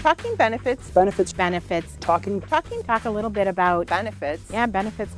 Talking 0.00 0.34
benefits. 0.34 0.90
Benefits. 0.92 1.32
Benefits. 1.34 1.96
Talking. 2.00 2.40
Talking. 2.40 2.82
Talk 2.84 3.04
a 3.04 3.10
little 3.10 3.28
bit 3.28 3.46
about 3.46 3.88
benefits. 3.88 4.42
Yeah, 4.50 4.64
benefits. 4.64 5.14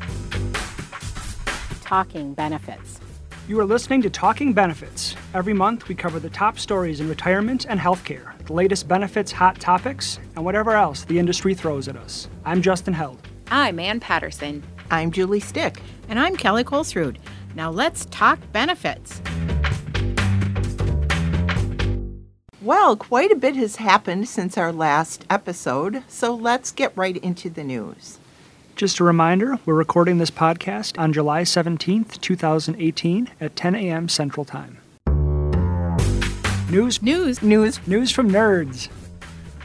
Talking 1.82 2.34
benefits. 2.34 2.98
You 3.46 3.60
are 3.60 3.64
listening 3.64 4.02
to 4.02 4.10
Talking 4.10 4.52
Benefits. 4.52 5.14
Every 5.34 5.52
month, 5.52 5.86
we 5.86 5.94
cover 5.94 6.18
the 6.18 6.30
top 6.30 6.58
stories 6.58 6.98
in 6.98 7.08
retirement 7.08 7.64
and 7.68 7.78
healthcare, 7.78 8.36
the 8.46 8.54
latest 8.54 8.88
benefits, 8.88 9.30
hot 9.30 9.60
topics, 9.60 10.18
and 10.34 10.44
whatever 10.44 10.72
else 10.72 11.04
the 11.04 11.20
industry 11.20 11.54
throws 11.54 11.86
at 11.86 11.96
us. 11.96 12.28
I'm 12.44 12.60
Justin 12.60 12.94
Held. 12.94 13.20
I'm 13.52 13.78
Ann 13.78 14.00
Patterson. 14.00 14.64
I'm 14.90 15.12
Julie 15.12 15.40
Stich. 15.40 15.78
And 16.08 16.18
I'm 16.18 16.34
Kelly 16.34 16.64
Colesrud. 16.64 17.18
Now 17.54 17.70
let's 17.70 18.06
talk 18.06 18.40
benefits. 18.50 19.22
Well, 22.62 22.94
quite 22.94 23.32
a 23.32 23.36
bit 23.36 23.56
has 23.56 23.76
happened 23.76 24.28
since 24.28 24.56
our 24.56 24.72
last 24.72 25.24
episode, 25.28 26.04
so 26.06 26.32
let's 26.32 26.70
get 26.70 26.96
right 26.96 27.16
into 27.16 27.50
the 27.50 27.64
news. 27.64 28.20
Just 28.76 29.00
a 29.00 29.04
reminder, 29.04 29.58
we're 29.66 29.74
recording 29.74 30.18
this 30.18 30.30
podcast 30.30 30.96
on 30.96 31.12
July 31.12 31.42
17th, 31.42 32.20
2018 32.20 33.30
at 33.40 33.56
10 33.56 33.74
a.m. 33.74 34.08
Central 34.08 34.44
Time. 34.44 34.78
News. 36.70 37.02
News. 37.02 37.42
News. 37.42 37.84
News 37.88 38.12
from 38.12 38.30
nerds. 38.30 38.88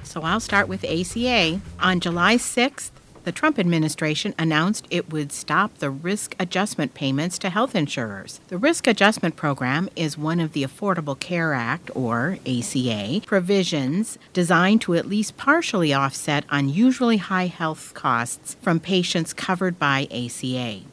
So 0.01 0.23
I'll 0.23 0.39
start 0.39 0.67
with 0.67 0.83
ACA. 0.83 1.61
On 1.79 1.99
July 1.99 2.37
6th, 2.37 2.89
the 3.27 3.33
Trump 3.33 3.59
administration 3.59 4.33
announced 4.39 4.87
it 4.89 5.11
would 5.11 5.33
stop 5.33 5.79
the 5.79 5.89
risk 5.89 6.33
adjustment 6.39 6.93
payments 6.93 7.37
to 7.37 7.49
health 7.49 7.75
insurers. 7.75 8.39
The 8.47 8.57
risk 8.57 8.87
adjustment 8.87 9.35
program 9.35 9.89
is 9.97 10.17
one 10.17 10.39
of 10.39 10.53
the 10.53 10.63
Affordable 10.63 11.19
Care 11.19 11.53
Act, 11.53 11.91
or 11.93 12.37
ACA, 12.47 13.19
provisions 13.25 14.17
designed 14.31 14.79
to 14.83 14.95
at 14.95 15.09
least 15.09 15.35
partially 15.35 15.93
offset 15.93 16.45
unusually 16.49 17.17
high 17.17 17.47
health 17.47 17.93
costs 17.93 18.55
from 18.61 18.79
patients 18.79 19.33
covered 19.33 19.77
by 19.77 20.07
ACA. 20.09 20.83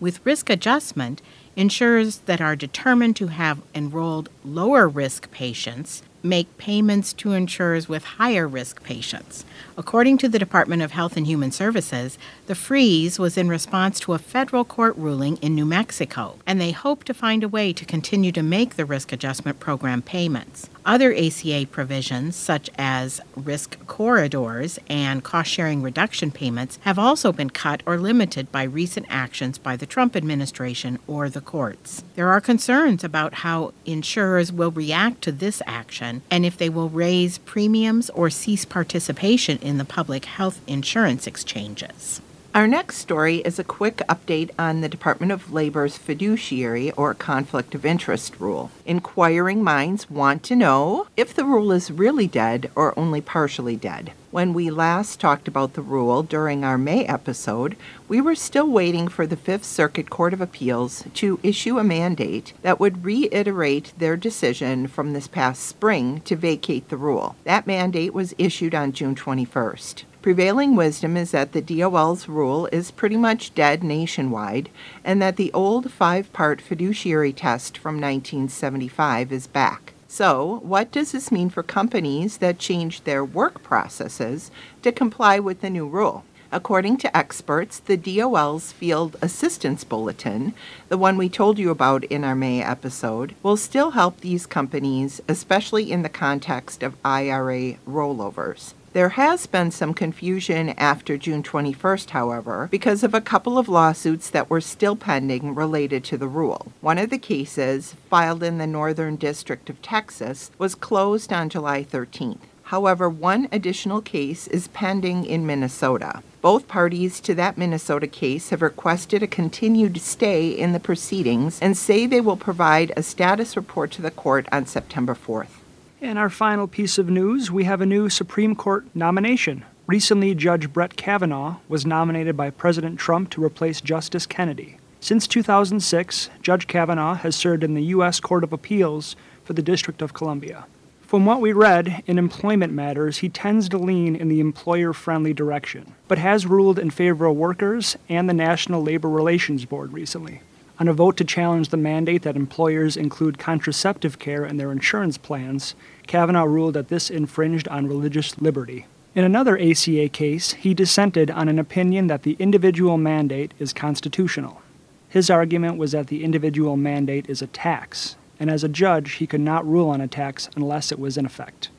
With 0.00 0.26
risk 0.26 0.50
adjustment, 0.50 1.22
insurers 1.54 2.18
that 2.26 2.40
are 2.40 2.56
determined 2.56 3.14
to 3.16 3.28
have 3.28 3.62
enrolled 3.72 4.30
lower 4.44 4.88
risk 4.88 5.30
patients 5.30 6.02
make 6.22 6.58
payments 6.58 7.12
to 7.14 7.32
insurers 7.32 7.88
with 7.88 8.04
higher 8.04 8.46
risk 8.48 8.82
patients. 8.82 9.44
According 9.76 10.18
to 10.18 10.28
the 10.28 10.38
Department 10.38 10.82
of 10.82 10.92
Health 10.92 11.16
and 11.16 11.26
Human 11.26 11.52
Services, 11.52 12.18
the 12.46 12.54
freeze 12.54 13.18
was 13.18 13.36
in 13.36 13.48
response 13.48 14.00
to 14.00 14.14
a 14.14 14.18
federal 14.18 14.64
court 14.64 14.96
ruling 14.96 15.36
in 15.36 15.54
New 15.54 15.66
Mexico, 15.66 16.36
and 16.46 16.60
they 16.60 16.72
hope 16.72 17.04
to 17.04 17.14
find 17.14 17.44
a 17.44 17.48
way 17.48 17.72
to 17.72 17.84
continue 17.84 18.32
to 18.32 18.42
make 18.42 18.76
the 18.76 18.84
risk 18.84 19.12
adjustment 19.12 19.60
program 19.60 20.02
payments. 20.02 20.68
Other 20.88 21.14
ACA 21.14 21.66
provisions, 21.70 22.34
such 22.34 22.70
as 22.78 23.20
risk 23.36 23.76
corridors 23.86 24.78
and 24.88 25.22
cost 25.22 25.50
sharing 25.50 25.82
reduction 25.82 26.30
payments, 26.30 26.78
have 26.80 26.98
also 26.98 27.30
been 27.30 27.50
cut 27.50 27.82
or 27.84 27.98
limited 27.98 28.50
by 28.50 28.62
recent 28.62 29.04
actions 29.10 29.58
by 29.58 29.76
the 29.76 29.84
Trump 29.84 30.16
administration 30.16 30.98
or 31.06 31.28
the 31.28 31.42
courts. 31.42 32.04
There 32.14 32.30
are 32.30 32.40
concerns 32.40 33.04
about 33.04 33.34
how 33.34 33.74
insurers 33.84 34.50
will 34.50 34.70
react 34.70 35.20
to 35.24 35.32
this 35.32 35.60
action 35.66 36.22
and 36.30 36.46
if 36.46 36.56
they 36.56 36.70
will 36.70 36.88
raise 36.88 37.36
premiums 37.36 38.08
or 38.08 38.30
cease 38.30 38.64
participation 38.64 39.58
in 39.58 39.76
the 39.76 39.84
public 39.84 40.24
health 40.24 40.62
insurance 40.66 41.26
exchanges. 41.26 42.22
Our 42.54 42.66
next 42.66 42.96
story 42.96 43.36
is 43.36 43.58
a 43.58 43.64
quick 43.64 43.98
update 44.08 44.50
on 44.58 44.80
the 44.80 44.88
Department 44.88 45.32
of 45.32 45.52
Labor's 45.52 45.98
fiduciary 45.98 46.90
or 46.92 47.12
conflict 47.12 47.74
of 47.74 47.84
interest 47.84 48.40
rule. 48.40 48.70
Inquiring 48.86 49.62
minds 49.62 50.08
want 50.08 50.42
to 50.44 50.56
know 50.56 51.06
if 51.14 51.34
the 51.34 51.44
rule 51.44 51.70
is 51.72 51.90
really 51.90 52.26
dead 52.26 52.70
or 52.74 52.98
only 52.98 53.20
partially 53.20 53.76
dead. 53.76 54.12
When 54.30 54.54
we 54.54 54.70
last 54.70 55.20
talked 55.20 55.46
about 55.46 55.74
the 55.74 55.82
rule 55.82 56.22
during 56.22 56.64
our 56.64 56.78
May 56.78 57.04
episode, 57.04 57.76
we 58.08 58.20
were 58.20 58.34
still 58.34 58.68
waiting 58.68 59.08
for 59.08 59.26
the 59.26 59.36
Fifth 59.36 59.64
Circuit 59.64 60.08
Court 60.08 60.32
of 60.32 60.40
Appeals 60.40 61.04
to 61.14 61.38
issue 61.42 61.78
a 61.78 61.84
mandate 61.84 62.54
that 62.62 62.80
would 62.80 63.04
reiterate 63.04 63.92
their 63.98 64.16
decision 64.16 64.86
from 64.86 65.12
this 65.12 65.28
past 65.28 65.64
spring 65.64 66.22
to 66.22 66.34
vacate 66.34 66.88
the 66.88 66.96
rule. 66.96 67.36
That 67.44 67.66
mandate 67.66 68.14
was 68.14 68.34
issued 68.38 68.74
on 68.74 68.92
June 68.92 69.14
21st. 69.14 70.04
Prevailing 70.28 70.76
wisdom 70.76 71.16
is 71.16 71.30
that 71.30 71.52
the 71.52 71.62
DOL's 71.62 72.28
rule 72.28 72.66
is 72.66 72.90
pretty 72.90 73.16
much 73.16 73.54
dead 73.54 73.82
nationwide 73.82 74.68
and 75.02 75.22
that 75.22 75.36
the 75.36 75.50
old 75.54 75.90
five 75.90 76.30
part 76.34 76.60
fiduciary 76.60 77.32
test 77.32 77.78
from 77.78 77.94
1975 77.94 79.32
is 79.32 79.46
back. 79.46 79.94
So, 80.06 80.60
what 80.62 80.92
does 80.92 81.12
this 81.12 81.32
mean 81.32 81.48
for 81.48 81.62
companies 81.62 82.36
that 82.36 82.58
change 82.58 83.04
their 83.04 83.24
work 83.24 83.62
processes 83.62 84.50
to 84.82 84.92
comply 84.92 85.38
with 85.38 85.62
the 85.62 85.70
new 85.70 85.88
rule? 85.88 86.24
According 86.52 86.98
to 86.98 87.16
experts, 87.16 87.78
the 87.78 87.96
DOL's 87.96 88.70
Field 88.70 89.16
Assistance 89.22 89.82
Bulletin, 89.82 90.52
the 90.90 90.98
one 90.98 91.16
we 91.16 91.30
told 91.30 91.58
you 91.58 91.70
about 91.70 92.04
in 92.04 92.22
our 92.22 92.36
May 92.36 92.62
episode, 92.62 93.34
will 93.42 93.56
still 93.56 93.92
help 93.92 94.20
these 94.20 94.44
companies, 94.44 95.22
especially 95.26 95.90
in 95.90 96.02
the 96.02 96.10
context 96.10 96.82
of 96.82 96.98
IRA 97.02 97.78
rollovers. 97.88 98.74
There 98.94 99.10
has 99.10 99.46
been 99.46 99.70
some 99.70 99.92
confusion 99.92 100.70
after 100.70 101.18
June 101.18 101.42
21st, 101.42 102.10
however, 102.10 102.68
because 102.70 103.04
of 103.04 103.12
a 103.12 103.20
couple 103.20 103.58
of 103.58 103.68
lawsuits 103.68 104.30
that 104.30 104.48
were 104.48 104.62
still 104.62 104.96
pending 104.96 105.54
related 105.54 106.04
to 106.04 106.16
the 106.16 106.26
rule. 106.26 106.72
One 106.80 106.96
of 106.96 107.10
the 107.10 107.18
cases, 107.18 107.94
filed 108.08 108.42
in 108.42 108.56
the 108.56 108.66
Northern 108.66 109.16
District 109.16 109.68
of 109.68 109.82
Texas, 109.82 110.50
was 110.56 110.74
closed 110.74 111.32
on 111.34 111.50
July 111.50 111.84
13th. 111.84 112.38
However, 112.62 113.10
one 113.10 113.48
additional 113.52 114.00
case 114.00 114.46
is 114.46 114.68
pending 114.68 115.24
in 115.24 115.46
Minnesota. 115.46 116.22
Both 116.40 116.66
parties 116.68 117.20
to 117.20 117.34
that 117.34 117.58
Minnesota 117.58 118.06
case 118.06 118.50
have 118.50 118.62
requested 118.62 119.22
a 119.22 119.26
continued 119.26 119.98
stay 120.00 120.48
in 120.50 120.72
the 120.72 120.80
proceedings 120.80 121.58
and 121.60 121.76
say 121.76 122.06
they 122.06 122.20
will 122.20 122.36
provide 122.36 122.92
a 122.96 123.02
status 123.02 123.56
report 123.56 123.90
to 123.92 124.02
the 124.02 124.10
court 124.10 124.46
on 124.50 124.66
September 124.66 125.14
4th. 125.14 125.57
In 126.00 126.16
our 126.16 126.30
final 126.30 126.68
piece 126.68 126.96
of 126.96 127.10
news, 127.10 127.50
we 127.50 127.64
have 127.64 127.80
a 127.80 127.86
new 127.86 128.08
Supreme 128.08 128.54
Court 128.54 128.86
nomination. 128.94 129.64
Recently, 129.88 130.32
Judge 130.32 130.72
Brett 130.72 130.96
Kavanaugh 130.96 131.56
was 131.68 131.84
nominated 131.84 132.36
by 132.36 132.50
President 132.50 133.00
Trump 133.00 133.30
to 133.30 133.42
replace 133.42 133.80
Justice 133.80 134.24
Kennedy. 134.24 134.76
Since 135.00 135.26
2006, 135.26 136.30
Judge 136.40 136.68
Kavanaugh 136.68 137.14
has 137.14 137.34
served 137.34 137.64
in 137.64 137.74
the 137.74 137.82
U.S. 137.86 138.20
Court 138.20 138.44
of 138.44 138.52
Appeals 138.52 139.16
for 139.42 139.54
the 139.54 139.62
District 139.62 140.00
of 140.00 140.14
Columbia. 140.14 140.66
From 141.00 141.26
what 141.26 141.40
we 141.40 141.52
read, 141.52 142.04
in 142.06 142.16
employment 142.16 142.72
matters, 142.72 143.18
he 143.18 143.28
tends 143.28 143.68
to 143.70 143.78
lean 143.78 144.14
in 144.14 144.28
the 144.28 144.38
employer 144.38 144.92
friendly 144.92 145.34
direction, 145.34 145.94
but 146.06 146.18
has 146.18 146.46
ruled 146.46 146.78
in 146.78 146.90
favor 146.90 147.26
of 147.26 147.34
workers 147.34 147.96
and 148.08 148.28
the 148.28 148.34
National 148.34 148.84
Labor 148.84 149.10
Relations 149.10 149.64
Board 149.64 149.92
recently. 149.92 150.42
On 150.80 150.86
a 150.86 150.92
vote 150.92 151.16
to 151.16 151.24
challenge 151.24 151.70
the 151.70 151.76
mandate 151.76 152.22
that 152.22 152.36
employers 152.36 152.96
include 152.96 153.36
contraceptive 153.38 154.20
care 154.20 154.44
in 154.44 154.58
their 154.58 154.70
insurance 154.70 155.18
plans, 155.18 155.74
Kavanaugh 156.06 156.44
ruled 156.44 156.74
that 156.74 156.88
this 156.88 157.10
infringed 157.10 157.66
on 157.66 157.88
religious 157.88 158.40
liberty. 158.40 158.86
In 159.12 159.24
another 159.24 159.58
ACA 159.58 160.08
case, 160.08 160.52
he 160.52 160.74
dissented 160.74 161.32
on 161.32 161.48
an 161.48 161.58
opinion 161.58 162.06
that 162.06 162.22
the 162.22 162.36
individual 162.38 162.96
mandate 162.96 163.54
is 163.58 163.72
constitutional. 163.72 164.62
His 165.08 165.28
argument 165.30 165.78
was 165.78 165.90
that 165.92 166.06
the 166.06 166.22
individual 166.22 166.76
mandate 166.76 167.28
is 167.28 167.42
a 167.42 167.48
tax, 167.48 168.14
and 168.38 168.48
as 168.48 168.62
a 168.62 168.68
judge, 168.68 169.14
he 169.14 169.26
could 169.26 169.40
not 169.40 169.66
rule 169.66 169.90
on 169.90 170.00
a 170.00 170.06
tax 170.06 170.48
unless 170.54 170.92
it 170.92 171.00
was 171.00 171.16
in 171.16 171.26
effect. 171.26 171.70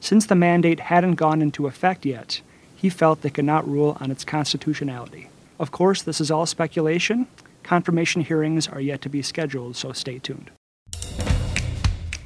Since 0.00 0.26
the 0.26 0.34
mandate 0.34 0.80
hadn't 0.80 1.14
gone 1.14 1.40
into 1.40 1.68
effect 1.68 2.04
yet, 2.04 2.40
he 2.74 2.88
felt 2.88 3.20
they 3.20 3.30
could 3.30 3.44
not 3.44 3.68
rule 3.68 3.96
on 4.00 4.10
its 4.10 4.24
constitutionality. 4.24 5.28
Of 5.60 5.70
course, 5.70 6.02
this 6.02 6.20
is 6.20 6.30
all 6.32 6.46
speculation, 6.46 7.28
Confirmation 7.70 8.22
hearings 8.22 8.66
are 8.66 8.80
yet 8.80 9.00
to 9.02 9.08
be 9.08 9.22
scheduled, 9.22 9.76
so 9.76 9.92
stay 9.92 10.18
tuned. 10.18 10.50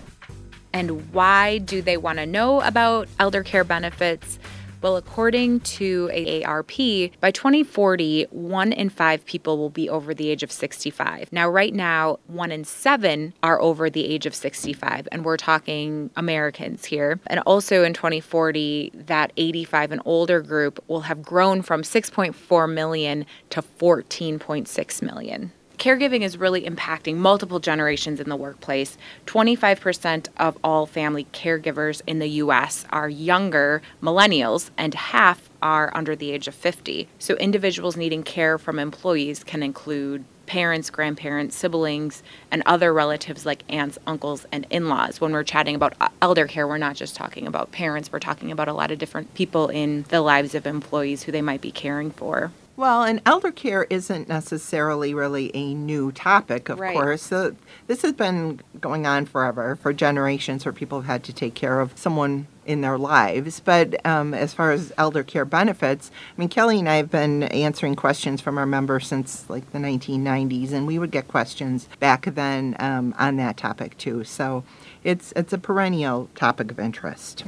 And 0.73 1.13
why 1.13 1.59
do 1.59 1.83
they 1.83 1.99
want 1.99 2.21
to 2.21 2.25
know 2.25 2.63
about 2.63 3.07
elder 3.19 3.43
care 3.43 3.65
benefits? 3.65 4.39
Well, 4.83 4.97
according 4.97 5.61
to 5.61 6.09
AARP, 6.09 7.13
by 7.21 7.31
2040, 7.31 8.29
one 8.31 8.73
in 8.73 8.89
five 8.89 9.27
people 9.27 9.59
will 9.59 9.69
be 9.69 9.91
over 9.91 10.15
the 10.15 10.31
age 10.31 10.43
of 10.43 10.51
65. 10.51 11.31
Now, 11.31 11.51
right 11.51 11.75
now, 11.75 12.19
one 12.29 12.51
in 12.51 12.65
seven 12.65 13.35
are 13.43 13.61
over 13.61 13.91
the 13.91 14.07
age 14.07 14.25
of 14.25 14.35
65, 14.35 15.07
and 15.13 15.23
we're 15.23 15.37
talking 15.37 16.09
Americans 16.17 16.87
here. 16.87 17.21
And 17.27 17.41
also 17.41 17.85
in 17.85 17.93
2040, 17.93 18.93
that 18.95 19.35
85 19.37 19.93
and 19.93 20.03
older 20.07 20.41
group 20.41 20.83
will 20.89 21.03
have 21.03 21.23
grown 21.23 21.61
from 21.61 21.83
6.4 21.83 22.73
million 22.73 23.27
to 23.51 23.61
14.6 23.61 25.03
million 25.03 25.53
caregiving 25.81 26.21
is 26.21 26.37
really 26.37 26.63
impacting 26.63 27.17
multiple 27.17 27.59
generations 27.59 28.21
in 28.21 28.29
the 28.29 28.37
workplace. 28.37 28.99
25% 29.27 30.29
of 30.37 30.59
all 30.63 30.85
family 30.87 31.27
caregivers 31.33 32.03
in 32.07 32.19
the 32.19 32.29
US 32.29 32.85
are 32.91 33.09
younger 33.09 33.81
millennials, 34.03 34.71
and 34.77 34.95
half 34.95 35.49
are 35.63 35.91
under 35.95 36.15
the 36.15 36.31
age 36.31 36.47
of 36.47 36.55
50. 36.55 37.09
So, 37.19 37.35
individuals 37.37 37.97
needing 37.97 38.23
care 38.23 38.59
from 38.59 38.79
employees 38.79 39.43
can 39.43 39.63
include 39.63 40.25
parents, 40.45 40.91
grandparents, 40.91 41.57
siblings, 41.57 42.23
and 42.51 42.63
other 42.67 42.93
relatives 42.93 43.47
like 43.47 43.63
aunts, 43.69 43.99
uncles, 44.07 44.45
and 44.53 44.67
in 44.69 44.89
laws. 44.89 45.21
When 45.21 45.33
we're 45.33 45.45
chatting 45.45 45.77
about 45.77 45.95
elder 46.21 46.47
care, 46.47 46.67
we're 46.67 46.77
not 46.77 46.97
just 46.97 47.15
talking 47.15 47.47
about 47.47 47.73
parents, 47.73 48.13
we're 48.13 48.19
talking 48.19 48.51
about 48.51 48.69
a 48.69 48.75
lot 48.75 48.91
of 48.91 48.99
different 48.99 49.33
people 49.35 49.69
in 49.69 50.05
the 50.09 50.21
lives 50.21 50.55
of 50.55 50.67
employees 50.67 51.23
who 51.23 51.33
they 51.33 51.41
might 51.41 51.61
be 51.61 51.71
caring 51.71 52.11
for. 52.11 52.51
Well, 52.81 53.03
and 53.03 53.21
elder 53.27 53.53
care 53.53 53.87
isn't 53.91 54.27
necessarily 54.27 55.13
really 55.13 55.51
a 55.55 55.75
new 55.75 56.13
topic, 56.13 56.71
of 56.71 56.81
Right. 56.81 56.95
course. 56.95 57.21
So 57.21 57.55
this 57.89 58.01
has 58.01 58.15
been 58.15 58.61
going 58.81 59.07
on 59.07 59.27
forever, 59.27 59.77
for 59.77 59.93
generations, 59.93 60.65
where 60.65 60.73
people 60.73 61.03
have 61.03 61.07
had 61.07 61.25
to 61.25 61.35
take 61.35 61.55
care 61.55 61.81
of 61.81 61.93
someone 61.95 62.47
in 62.65 62.81
their 62.81 62.97
lives. 62.97 63.61
But 63.61 64.05
um, 64.07 64.33
as 64.33 64.55
far 64.55 64.73
as 64.73 64.95
elder 64.97 65.23
care 65.23 65.45
benefits, 65.45 66.11
I 66.35 66.41
mean, 66.41 66.49
Kelly 66.49 66.79
and 66.79 66.89
I 66.89 66.97
have 66.97 67.11
been 67.11 67.43
answering 67.43 67.97
questions 67.97 68.41
from 68.41 68.57
our 68.57 68.65
members 68.65 69.07
since 69.07 69.45
like 69.51 69.71
the 69.73 69.79
1990s, 69.79 70.73
and 70.73 70.87
we 70.87 70.99
would 70.99 71.11
get 71.11 71.29
questions 71.29 71.87
back 71.99 72.35
then 72.35 72.77
um, 72.79 73.15
on 73.19 73.37
that 73.37 73.59
topic 73.59 73.99
too. 73.99 74.25
So 74.25 74.65
it's 75.05 75.35
it's 75.37 75.53
a 75.53 75.59
perennial 75.59 76.31
topic 76.35 76.71
of 76.71 76.81
interest. 76.81 77.45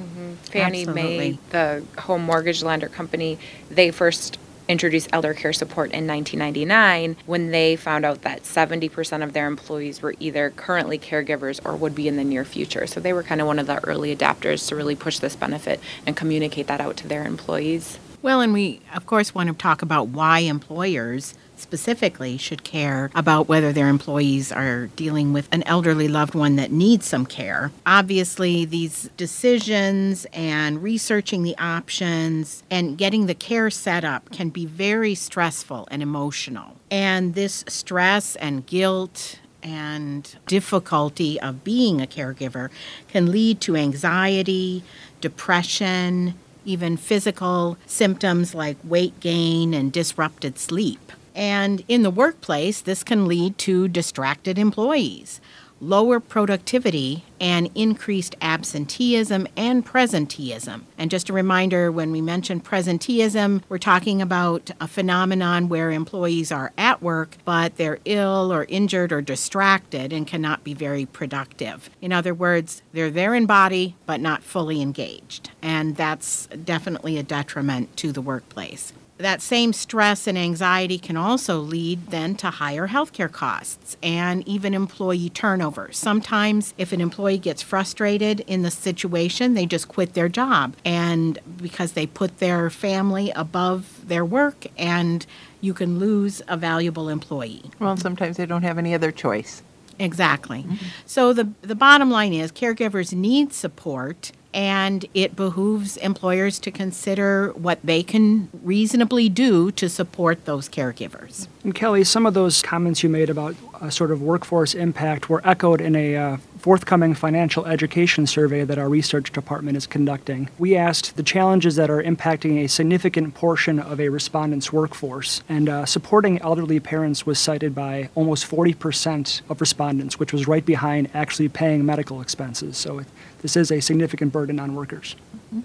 Fannie 0.50 0.84
Mae, 0.84 1.38
the 1.50 1.84
home 1.98 2.22
mortgage 2.22 2.62
lender 2.62 2.88
company, 2.88 3.38
they 3.70 3.90
first 3.90 4.38
introduced 4.72 5.10
elder 5.12 5.34
care 5.34 5.52
support 5.52 5.92
in 5.92 6.06
1999 6.06 7.16
when 7.26 7.50
they 7.50 7.76
found 7.76 8.04
out 8.04 8.22
that 8.22 8.42
70% 8.42 9.22
of 9.22 9.34
their 9.34 9.46
employees 9.46 10.00
were 10.00 10.14
either 10.18 10.50
currently 10.50 10.98
caregivers 10.98 11.60
or 11.64 11.76
would 11.76 11.94
be 11.94 12.08
in 12.08 12.16
the 12.16 12.24
near 12.24 12.44
future. 12.44 12.86
So 12.86 12.98
they 12.98 13.12
were 13.12 13.22
kind 13.22 13.40
of 13.40 13.46
one 13.46 13.58
of 13.58 13.66
the 13.66 13.84
early 13.84 14.16
adapters 14.16 14.66
to 14.68 14.74
really 14.74 14.96
push 14.96 15.18
this 15.18 15.36
benefit 15.36 15.78
and 16.06 16.16
communicate 16.16 16.66
that 16.68 16.80
out 16.80 16.96
to 16.96 17.06
their 17.06 17.24
employees. 17.24 17.98
Well, 18.22 18.40
and 18.40 18.52
we, 18.52 18.80
of 18.94 19.04
course, 19.04 19.34
want 19.34 19.48
to 19.48 19.54
talk 19.54 19.82
about 19.82 20.08
why 20.08 20.40
employers 20.40 21.34
specifically 21.62 22.36
should 22.36 22.64
care 22.64 23.10
about 23.14 23.48
whether 23.48 23.72
their 23.72 23.88
employees 23.88 24.52
are 24.52 24.86
dealing 24.88 25.32
with 25.32 25.48
an 25.52 25.62
elderly 25.64 26.08
loved 26.08 26.34
one 26.34 26.56
that 26.56 26.70
needs 26.70 27.06
some 27.06 27.24
care. 27.24 27.70
Obviously, 27.86 28.64
these 28.64 29.08
decisions 29.16 30.26
and 30.32 30.82
researching 30.82 31.42
the 31.42 31.56
options 31.58 32.62
and 32.70 32.98
getting 32.98 33.26
the 33.26 33.34
care 33.34 33.70
set 33.70 34.04
up 34.04 34.30
can 34.30 34.50
be 34.50 34.66
very 34.66 35.14
stressful 35.14 35.88
and 35.90 36.02
emotional. 36.02 36.76
And 36.90 37.34
this 37.34 37.64
stress 37.68 38.36
and 38.36 38.66
guilt 38.66 39.38
and 39.62 40.36
difficulty 40.46 41.40
of 41.40 41.64
being 41.64 42.02
a 42.02 42.06
caregiver 42.06 42.68
can 43.08 43.30
lead 43.30 43.60
to 43.62 43.76
anxiety, 43.76 44.82
depression, 45.20 46.34
even 46.64 46.96
physical 46.96 47.76
symptoms 47.86 48.54
like 48.54 48.76
weight 48.84 49.18
gain 49.20 49.74
and 49.74 49.92
disrupted 49.92 50.58
sleep. 50.58 51.12
And 51.34 51.84
in 51.88 52.02
the 52.02 52.10
workplace, 52.10 52.80
this 52.80 53.02
can 53.02 53.26
lead 53.26 53.58
to 53.58 53.88
distracted 53.88 54.58
employees, 54.58 55.40
lower 55.80 56.20
productivity, 56.20 57.24
and 57.40 57.68
increased 57.74 58.36
absenteeism 58.40 59.48
and 59.56 59.84
presenteeism. 59.84 60.82
And 60.96 61.10
just 61.10 61.28
a 61.28 61.32
reminder 61.32 61.90
when 61.90 62.12
we 62.12 62.20
mention 62.20 62.60
presenteeism, 62.60 63.62
we're 63.68 63.78
talking 63.78 64.22
about 64.22 64.70
a 64.80 64.86
phenomenon 64.86 65.68
where 65.68 65.90
employees 65.90 66.52
are 66.52 66.72
at 66.78 67.02
work, 67.02 67.36
but 67.44 67.76
they're 67.78 67.98
ill 68.04 68.52
or 68.52 68.64
injured 68.68 69.10
or 69.12 69.20
distracted 69.20 70.12
and 70.12 70.24
cannot 70.26 70.62
be 70.62 70.72
very 70.72 71.04
productive. 71.04 71.90
In 72.00 72.12
other 72.12 72.32
words, 72.32 72.82
they're 72.92 73.10
there 73.10 73.34
in 73.34 73.46
body, 73.46 73.96
but 74.06 74.20
not 74.20 74.44
fully 74.44 74.80
engaged. 74.80 75.50
And 75.62 75.96
that's 75.96 76.46
definitely 76.46 77.18
a 77.18 77.24
detriment 77.24 77.96
to 77.96 78.12
the 78.12 78.22
workplace. 78.22 78.92
That 79.22 79.40
same 79.40 79.72
stress 79.72 80.26
and 80.26 80.36
anxiety 80.36 80.98
can 80.98 81.16
also 81.16 81.60
lead 81.60 82.08
then 82.08 82.34
to 82.36 82.50
higher 82.50 82.88
healthcare 82.88 83.30
costs 83.30 83.96
and 84.02 84.46
even 84.48 84.74
employee 84.74 85.30
turnover. 85.30 85.92
Sometimes, 85.92 86.74
if 86.76 86.92
an 86.92 87.00
employee 87.00 87.38
gets 87.38 87.62
frustrated 87.62 88.40
in 88.48 88.62
the 88.62 88.70
situation, 88.72 89.54
they 89.54 89.64
just 89.64 89.86
quit 89.86 90.14
their 90.14 90.28
job. 90.28 90.74
And 90.84 91.38
because 91.56 91.92
they 91.92 92.04
put 92.04 92.40
their 92.40 92.68
family 92.68 93.30
above 93.36 94.08
their 94.08 94.24
work, 94.24 94.66
and 94.76 95.24
you 95.60 95.72
can 95.72 96.00
lose 96.00 96.42
a 96.48 96.56
valuable 96.56 97.08
employee. 97.08 97.70
Well, 97.78 97.96
sometimes 97.96 98.38
they 98.38 98.46
don't 98.46 98.64
have 98.64 98.76
any 98.76 98.92
other 98.92 99.12
choice. 99.12 99.62
Exactly. 100.00 100.64
Mm-hmm. 100.64 100.86
So 101.06 101.32
the 101.32 101.48
the 101.60 101.76
bottom 101.76 102.10
line 102.10 102.32
is 102.32 102.50
caregivers 102.50 103.12
need 103.12 103.52
support 103.52 104.32
and 104.54 105.06
it 105.14 105.34
behooves 105.36 105.96
employers 105.98 106.58
to 106.60 106.70
consider 106.70 107.52
what 107.54 107.78
they 107.82 108.02
can 108.02 108.48
reasonably 108.62 109.28
do 109.28 109.70
to 109.72 109.88
support 109.88 110.44
those 110.44 110.68
caregivers. 110.68 111.46
And 111.64 111.74
Kelly, 111.74 112.04
some 112.04 112.26
of 112.26 112.34
those 112.34 112.62
comments 112.62 113.02
you 113.02 113.08
made 113.08 113.30
about 113.30 113.54
a 113.80 113.90
sort 113.90 114.10
of 114.10 114.20
workforce 114.22 114.74
impact 114.74 115.28
were 115.28 115.40
echoed 115.44 115.80
in 115.80 115.96
a 115.96 116.16
uh, 116.16 116.36
forthcoming 116.58 117.12
financial 117.12 117.66
education 117.66 118.24
survey 118.26 118.64
that 118.64 118.78
our 118.78 118.88
research 118.88 119.32
department 119.32 119.76
is 119.76 119.86
conducting. 119.86 120.48
We 120.58 120.76
asked 120.76 121.16
the 121.16 121.24
challenges 121.24 121.74
that 121.74 121.90
are 121.90 122.00
impacting 122.00 122.62
a 122.64 122.68
significant 122.68 123.34
portion 123.34 123.80
of 123.80 124.00
a 124.00 124.08
respondent's 124.08 124.72
workforce, 124.72 125.42
and 125.48 125.68
uh, 125.68 125.86
supporting 125.86 126.40
elderly 126.40 126.78
parents 126.78 127.26
was 127.26 127.40
cited 127.40 127.74
by 127.74 128.10
almost 128.14 128.48
40% 128.48 129.42
of 129.48 129.60
respondents, 129.60 130.20
which 130.20 130.32
was 130.32 130.46
right 130.46 130.64
behind 130.64 131.10
actually 131.14 131.48
paying 131.48 131.84
medical 131.84 132.20
expenses. 132.20 132.76
So 132.76 133.04
this 133.42 133.56
is 133.56 133.70
a 133.70 133.80
significant 133.80 134.32
burden 134.32 134.58
on 134.58 134.74
workers. 134.74 135.16
Mm-hmm. 135.36 135.60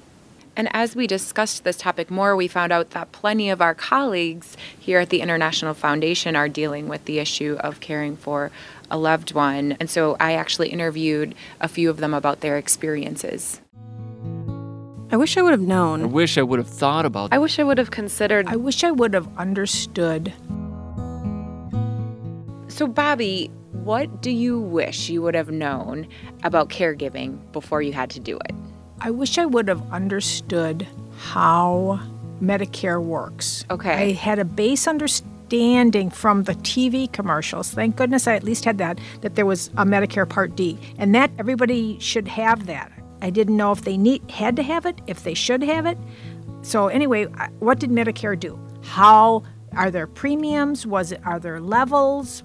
And 0.58 0.70
as 0.76 0.96
we 0.96 1.06
discussed 1.06 1.64
this 1.64 1.78
topic 1.78 2.10
more, 2.10 2.36
we 2.36 2.48
found 2.48 2.74
out 2.74 2.90
that 2.90 3.12
plenty 3.12 3.52
of 3.52 3.62
our 3.62 3.76
colleagues 3.76 4.58
here 4.80 5.00
at 5.00 5.10
the 5.10 5.22
International 5.22 5.76
Foundation 5.76 6.36
are 6.36 6.50
dealing 6.50 6.88
with 6.88 7.06
the 7.06 7.20
issue 7.20 7.58
of 7.60 7.80
caring 7.80 8.18
for 8.18 8.50
a 8.90 8.98
loved 8.98 9.36
one. 9.36 9.78
And 9.80 9.88
so 9.88 10.18
I 10.20 10.34
actually 10.34 10.70
interviewed 10.70 11.36
a 11.62 11.68
few 11.68 11.92
of 11.92 11.98
them 11.98 12.12
about 12.12 12.40
their 12.40 12.58
experiences. 12.58 13.62
I 15.12 15.16
wish 15.16 15.38
I 15.38 15.44
would 15.44 15.52
have 15.52 15.62
known. 15.62 16.02
I 16.02 16.06
wish 16.06 16.40
I 16.40 16.42
would 16.42 16.58
have 16.58 16.68
thought 16.68 17.06
about 17.06 17.32
I 17.32 17.38
wish 17.38 17.60
I 17.60 17.64
would 17.64 17.78
have 17.78 17.92
considered. 17.92 18.48
I 18.48 18.56
wish 18.56 18.84
I 18.84 18.90
would 18.90 19.14
have 19.14 19.30
understood. 19.38 20.34
So, 22.68 22.88
Bobby, 22.88 23.50
what 23.88 24.22
do 24.22 24.30
you 24.30 24.60
wish 24.60 25.08
you 25.08 25.22
would 25.22 25.34
have 25.34 25.50
known 25.50 26.06
about 26.44 26.68
caregiving 26.68 27.40
before 27.54 27.82
you 27.82 27.94
had 27.94 28.10
to 28.10 28.20
do 28.20 28.36
it? 28.36 28.52
I 29.00 29.12
wish 29.12 29.38
I 29.38 29.46
would 29.46 29.70
have 29.70 29.82
understood 29.94 30.86
how 31.18 31.98
Medicare 32.42 33.02
works. 33.02 33.64
Okay. 33.72 33.94
I 33.94 34.12
had 34.12 34.40
a 34.40 34.44
base 34.44 34.90
understanding 34.90 36.10
from 36.10 36.44
the 36.44 36.56
TV 36.56 37.10
commercials. 37.14 37.72
Thank 37.72 37.96
goodness 37.96 38.28
I 38.28 38.36
at 38.36 38.44
least 38.44 38.66
had 38.66 38.78
that, 38.80 39.00
that 39.22 39.36
there 39.36 39.46
was 39.46 39.70
a 39.78 39.86
Medicare 39.86 40.28
Part 40.28 40.58
D. 40.58 40.78
And 40.98 41.16
that 41.16 41.32
everybody 41.40 41.98
should 42.00 42.28
have 42.28 42.66
that. 42.66 42.92
I 43.22 43.30
didn't 43.30 43.56
know 43.56 43.72
if 43.72 43.84
they 43.84 43.96
need 43.96 44.30
had 44.30 44.58
to 44.58 44.64
have 44.64 44.86
it, 44.86 45.00
if 45.08 45.24
they 45.24 45.34
should 45.34 45.64
have 45.64 45.86
it. 45.86 45.98
So 46.62 46.90
anyway, 46.90 47.24
what 47.60 47.80
did 47.80 47.92
Medicare 47.92 48.38
do? 48.38 48.60
How 48.84 49.44
Are 49.78 49.92
there 49.92 50.08
premiums? 50.08 50.88
Was 50.88 51.12
it, 51.12 51.22
are 51.24 51.40
there 51.40 51.62
levels? 51.62 52.42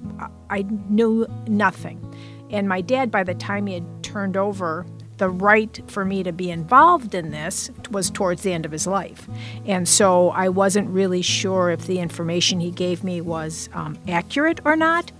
I 0.50 0.66
knew 0.90 1.26
nothing. 1.48 2.14
And 2.50 2.68
my 2.68 2.82
dad, 2.82 3.10
by 3.10 3.24
the 3.24 3.34
time 3.34 3.66
he 3.66 3.72
had 3.74 4.04
turned 4.04 4.36
over 4.36 4.84
the 5.22 5.30
right 5.30 5.80
for 5.86 6.04
me 6.04 6.24
to 6.24 6.32
be 6.32 6.50
involved 6.50 7.14
in 7.14 7.30
this 7.30 7.70
was 7.92 8.10
towards 8.10 8.42
the 8.42 8.52
end 8.52 8.66
of 8.66 8.72
his 8.72 8.88
life. 8.88 9.28
And 9.66 9.88
so 9.88 10.30
I 10.30 10.48
wasn't 10.48 10.88
really 10.90 11.22
sure 11.22 11.70
if 11.70 11.86
the 11.86 12.00
information 12.00 12.58
he 12.58 12.72
gave 12.72 13.04
me 13.04 13.20
was 13.20 13.68
um, 13.72 13.96
accurate 14.08 14.58
or 14.64 14.74
not. 14.74 15.12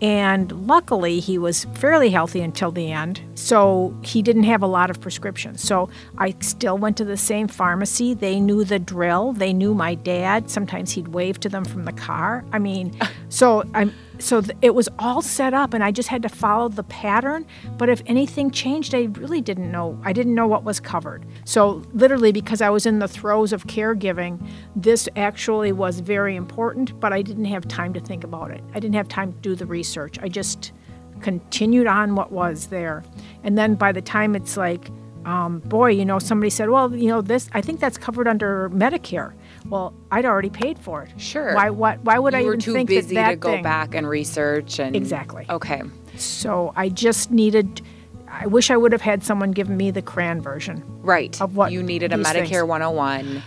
And 0.00 0.68
luckily, 0.68 1.18
he 1.18 1.38
was 1.38 1.64
fairly 1.74 2.10
healthy 2.10 2.40
until 2.40 2.70
the 2.70 2.92
end. 2.92 3.20
So 3.34 3.92
he 4.02 4.22
didn't 4.22 4.44
have 4.44 4.62
a 4.62 4.68
lot 4.68 4.90
of 4.90 5.00
prescriptions. 5.00 5.60
So 5.60 5.90
I 6.18 6.36
still 6.38 6.78
went 6.78 6.96
to 6.98 7.04
the 7.04 7.16
same 7.16 7.48
pharmacy. 7.48 8.14
They 8.14 8.38
knew 8.38 8.62
the 8.62 8.78
drill. 8.78 9.32
They 9.32 9.52
knew 9.52 9.74
my 9.74 9.96
dad. 9.96 10.50
Sometimes 10.50 10.92
he'd 10.92 11.08
wave 11.08 11.40
to 11.40 11.48
them 11.48 11.64
from 11.64 11.84
the 11.84 11.92
car. 11.92 12.44
I 12.52 12.60
mean, 12.60 12.96
so 13.28 13.64
I'm 13.74 13.92
so 14.18 14.40
th- 14.40 14.56
it 14.62 14.74
was 14.74 14.88
all 14.98 15.22
set 15.22 15.54
up 15.54 15.74
and 15.74 15.82
i 15.82 15.90
just 15.90 16.08
had 16.08 16.22
to 16.22 16.28
follow 16.28 16.68
the 16.68 16.82
pattern 16.84 17.46
but 17.76 17.88
if 17.88 18.02
anything 18.06 18.50
changed 18.50 18.94
i 18.94 19.04
really 19.12 19.40
didn't 19.40 19.70
know 19.70 19.98
i 20.04 20.12
didn't 20.12 20.34
know 20.34 20.46
what 20.46 20.64
was 20.64 20.80
covered. 20.80 21.24
So 21.44 21.82
literally 21.92 22.32
because 22.32 22.60
i 22.60 22.70
was 22.70 22.86
in 22.86 22.98
the 22.98 23.08
throes 23.08 23.52
of 23.52 23.66
caregiving 23.66 24.46
this 24.76 25.08
actually 25.16 25.72
was 25.72 26.00
very 26.00 26.36
important 26.36 26.98
but 27.00 27.12
i 27.12 27.22
didn't 27.22 27.46
have 27.46 27.66
time 27.68 27.92
to 27.94 28.00
think 28.00 28.24
about 28.24 28.50
it. 28.50 28.62
I 28.74 28.80
didn't 28.80 28.94
have 28.96 29.08
time 29.08 29.32
to 29.32 29.38
do 29.38 29.54
the 29.54 29.66
research. 29.66 30.18
I 30.20 30.28
just 30.28 30.72
continued 31.20 31.86
on 31.86 32.14
what 32.14 32.30
was 32.30 32.68
there. 32.68 33.02
And 33.42 33.58
then 33.58 33.74
by 33.74 33.92
the 33.92 34.02
time 34.02 34.36
it's 34.36 34.56
like 34.56 34.90
um, 35.24 35.58
boy 35.60 35.90
you 35.90 36.04
know 36.04 36.18
somebody 36.18 36.48
said 36.48 36.70
well 36.70 36.94
you 36.94 37.08
know 37.08 37.20
this 37.20 37.50
i 37.52 37.60
think 37.60 37.80
that's 37.80 37.98
covered 37.98 38.26
under 38.26 38.70
medicare 38.70 39.34
well, 39.66 39.94
I'd 40.10 40.24
already 40.24 40.50
paid 40.50 40.78
for 40.78 41.02
it. 41.02 41.20
Sure. 41.20 41.54
Why? 41.54 41.70
What? 41.70 42.00
Why 42.04 42.18
would 42.18 42.32
you 42.34 42.38
I 42.40 42.42
were 42.44 42.48
even 42.54 42.60
too 42.60 42.72
think 42.72 42.88
busy 42.88 43.14
that, 43.14 43.22
that 43.22 43.30
to 43.30 43.36
go 43.36 43.52
thing, 43.52 43.62
back 43.62 43.94
and 43.94 44.08
research 44.08 44.78
and 44.78 44.94
Exactly. 44.96 45.46
Okay. 45.48 45.82
So 46.16 46.72
I 46.76 46.88
just 46.88 47.30
needed. 47.30 47.82
I 48.30 48.46
wish 48.46 48.70
I 48.70 48.76
would 48.76 48.92
have 48.92 49.00
had 49.00 49.24
someone 49.24 49.52
give 49.52 49.68
me 49.70 49.90
the 49.90 50.02
CRAN 50.02 50.40
version. 50.42 50.82
Right. 51.02 51.40
Of 51.40 51.56
what 51.56 51.72
you 51.72 51.82
needed 51.82 52.12
a 52.12 52.16
Medicare 52.16 52.48
things. 52.48 52.62
101 52.64 53.42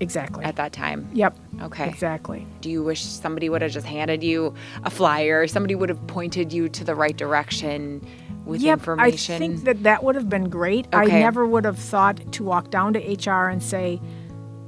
Exactly. 0.00 0.44
at 0.44 0.56
that 0.56 0.72
time. 0.72 1.08
Yep. 1.14 1.38
Okay. 1.62 1.88
Exactly. 1.88 2.46
Do 2.60 2.70
you 2.70 2.82
wish 2.82 3.02
somebody 3.02 3.48
would 3.48 3.62
have 3.62 3.72
just 3.72 3.86
handed 3.86 4.22
you 4.22 4.54
a 4.84 4.90
flyer? 4.90 5.46
Somebody 5.46 5.74
would 5.74 5.88
have 5.88 6.06
pointed 6.06 6.52
you 6.52 6.68
to 6.70 6.84
the 6.84 6.94
right 6.94 7.16
direction 7.16 8.06
with 8.44 8.60
Yep. 8.60 8.78
information? 8.80 9.34
I 9.34 9.38
think 9.38 9.64
that 9.64 9.82
that 9.84 10.02
would 10.04 10.14
have 10.14 10.28
been 10.28 10.48
great. 10.50 10.86
I 10.92 11.06
never 11.06 11.46
would 11.46 11.64
have 11.64 11.78
thought 11.78 12.32
to 12.32 12.44
walk 12.44 12.70
down 12.70 12.92
to 12.94 12.98
HR 13.00 13.48
and 13.48 13.62
say, 13.62 14.00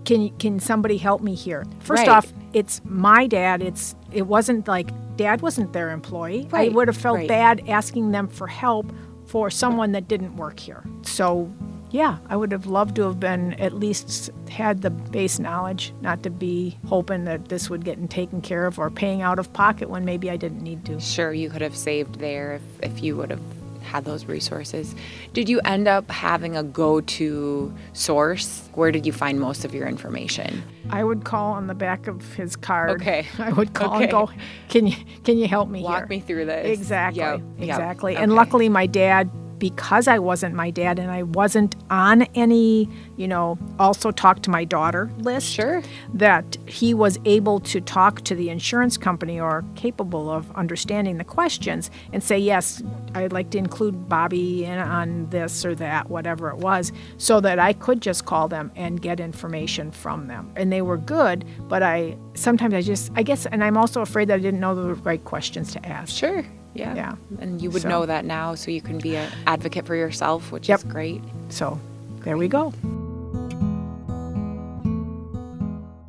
"Can 0.09 0.31
can 0.39 0.59
somebody 0.59 0.97
help 0.97 1.21
me 1.23 1.35
here?" 1.35 1.65
First 1.81 2.07
Right. 2.07 2.09
off, 2.09 2.33
it's 2.53 2.81
my 2.85 3.27
dad. 3.27 3.63
It's 3.63 3.95
it 4.13 4.27
wasn't 4.27 4.67
like 4.67 4.89
dad 5.17 5.43
wasn't 5.43 5.75
their 5.75 5.91
employee. 5.91 6.49
Right, 6.51 6.71
I 6.71 6.75
would 6.75 6.89
have 6.89 6.97
felt 6.97 7.19
right. 7.19 7.29
bad 7.29 7.63
asking 7.69 8.13
them 8.13 8.29
for 8.29 8.47
help 8.47 8.91
for 9.27 9.51
someone 9.51 9.93
that 9.93 10.09
didn't 10.09 10.37
work 10.37 10.59
here. 10.59 10.83
So, 11.03 11.53
yeah, 11.91 12.19
I 12.31 12.37
would 12.37 12.51
have 12.53 12.67
loved 12.67 12.97
to 12.97 13.03
have 13.03 13.21
been 13.21 13.53
at 13.55 13.75
least 13.75 14.31
had 14.49 14.81
the 14.81 14.91
base 14.91 15.39
knowledge, 15.39 15.93
not 16.01 16.23
to 16.23 16.31
be 16.31 16.79
hoping 16.87 17.25
that 17.25 17.49
this 17.51 17.69
would 17.69 17.85
get 17.85 17.99
taken 18.09 18.41
care 18.41 18.67
of 18.67 18.79
or 18.79 18.89
paying 18.89 19.21
out 19.21 19.39
of 19.39 19.53
pocket 19.53 19.91
when 19.91 20.07
maybe 20.07 20.31
I 20.31 20.37
didn't 20.37 20.63
need 20.63 20.87
to. 20.87 20.99
Sure, 20.99 21.33
you 21.35 21.51
could 21.51 21.61
have 21.61 21.77
saved 21.77 22.19
there 22.21 22.55
if, 22.55 22.63
if 22.93 23.03
you 23.03 23.17
would 23.17 23.31
have 23.31 23.41
had 23.89 24.05
those 24.05 24.27
resources. 24.27 24.95
Did 25.33 25.49
you 25.49 25.61
end 25.65 25.89
up 25.89 26.11
having 26.11 26.57
a 26.57 26.63
go 26.63 27.01
to 27.01 27.75
source? 27.95 28.69
Where 28.75 28.93
did 28.93 29.07
you 29.07 29.13
find 29.13 29.41
most 29.41 29.65
of 29.65 29.75
your 29.75 29.89
information? 29.89 30.63
I 30.91 31.03
would 31.03 31.25
call 31.25 31.53
on 31.53 31.67
the 31.67 31.75
back 31.75 32.07
of 32.07 32.35
his 32.35 32.55
card. 32.55 33.01
Okay. 33.01 33.27
I 33.39 33.53
would 33.53 33.75
call 33.75 33.95
Okay. 33.97 34.05
and 34.05 34.13
go, 34.13 34.31
"Can 34.69 34.87
you 34.87 34.97
can 35.25 35.39
you 35.39 35.49
help 35.49 35.69
me 35.69 35.83
Walk 35.83 35.99
here?" 36.01 36.07
me 36.07 36.21
through 36.21 36.45
this. 36.47 36.79
Exactly. 36.79 37.21
Yep, 37.21 37.41
yep. 37.59 37.69
Exactly. 37.69 38.17
And 38.17 38.31
Okay. 38.33 38.37
luckily 38.37 38.69
my 38.69 38.87
dad 38.87 39.31
because 39.59 40.09
I 40.09 40.19
wasn't 40.19 40.55
my 40.55 40.71
dad 40.71 40.99
and 40.99 41.11
I 41.11 41.23
wasn't 41.23 41.77
on 41.91 42.23
any, 42.35 42.89
you 43.17 43.29
know, 43.29 43.59
also 43.79 44.11
talk 44.11 44.43
to 44.43 44.51
my 44.51 44.65
daughter 44.65 45.11
list. 45.19 45.53
Sure. 45.53 45.83
That 46.15 46.57
he 46.67 46.95
was 46.95 47.19
able 47.25 47.61
to 47.61 47.81
talk 47.81 48.23
to 48.23 48.35
the 48.35 48.51
insurance 48.51 48.97
company 48.97 49.41
or 49.41 49.65
capable 49.75 50.31
of 50.31 50.51
understanding 50.53 51.19
the 51.19 51.25
questions 51.25 51.91
and 52.13 52.23
say, 52.23 52.39
yes, 52.39 52.83
I'd 53.15 53.33
like 53.33 53.51
to 53.51 53.59
include 53.59 54.09
Bobby 54.09 54.65
in 54.65 54.79
on 54.79 55.29
this 55.31 55.65
or 55.65 55.75
that, 55.77 56.09
whatever 56.11 56.51
it 56.51 56.57
was, 56.57 56.93
so 57.17 57.41
that 57.41 57.59
I 57.59 57.73
could 57.73 58.01
just 58.01 58.25
call 58.25 58.49
them 58.49 58.71
and 58.77 59.01
get 59.01 59.21
information 59.21 59.91
from 59.91 60.29
them. 60.29 60.53
And 60.57 60.73
they 60.73 60.83
were 60.83 60.99
good, 60.99 61.45
but 61.69 61.83
I 61.83 62.17
sometimes 62.35 62.75
I 62.75 62.83
just, 62.83 63.11
I 63.17 63.23
guess, 63.23 63.47
and 63.47 63.65
I'm 63.65 63.77
also 63.77 64.01
afraid 64.01 64.29
that 64.29 64.35
I 64.35 64.43
didn't 64.43 64.61
know 64.61 64.75
the 64.75 64.95
right 64.95 65.25
questions 65.25 65.73
to 65.73 65.87
ask. 65.87 66.15
Sure. 66.15 66.45
Yeah. 66.75 66.95
Yeah. 66.95 67.15
And 67.41 67.61
you 67.61 67.71
would 67.71 67.83
So- 67.83 67.89
know 67.89 68.07
that 68.07 68.25
now, 68.25 68.55
so 68.55 68.71
you 68.71 68.81
can 68.81 68.99
be 68.99 69.17
an 69.17 69.31
advocate 69.47 69.87
for 69.87 69.95
yourself, 69.97 70.53
which 70.53 70.69
Yep. 70.69 70.79
is 70.79 70.85
great. 70.85 71.23
So 71.49 71.79
there 72.25 72.37
we 72.37 72.49
go. 72.49 72.73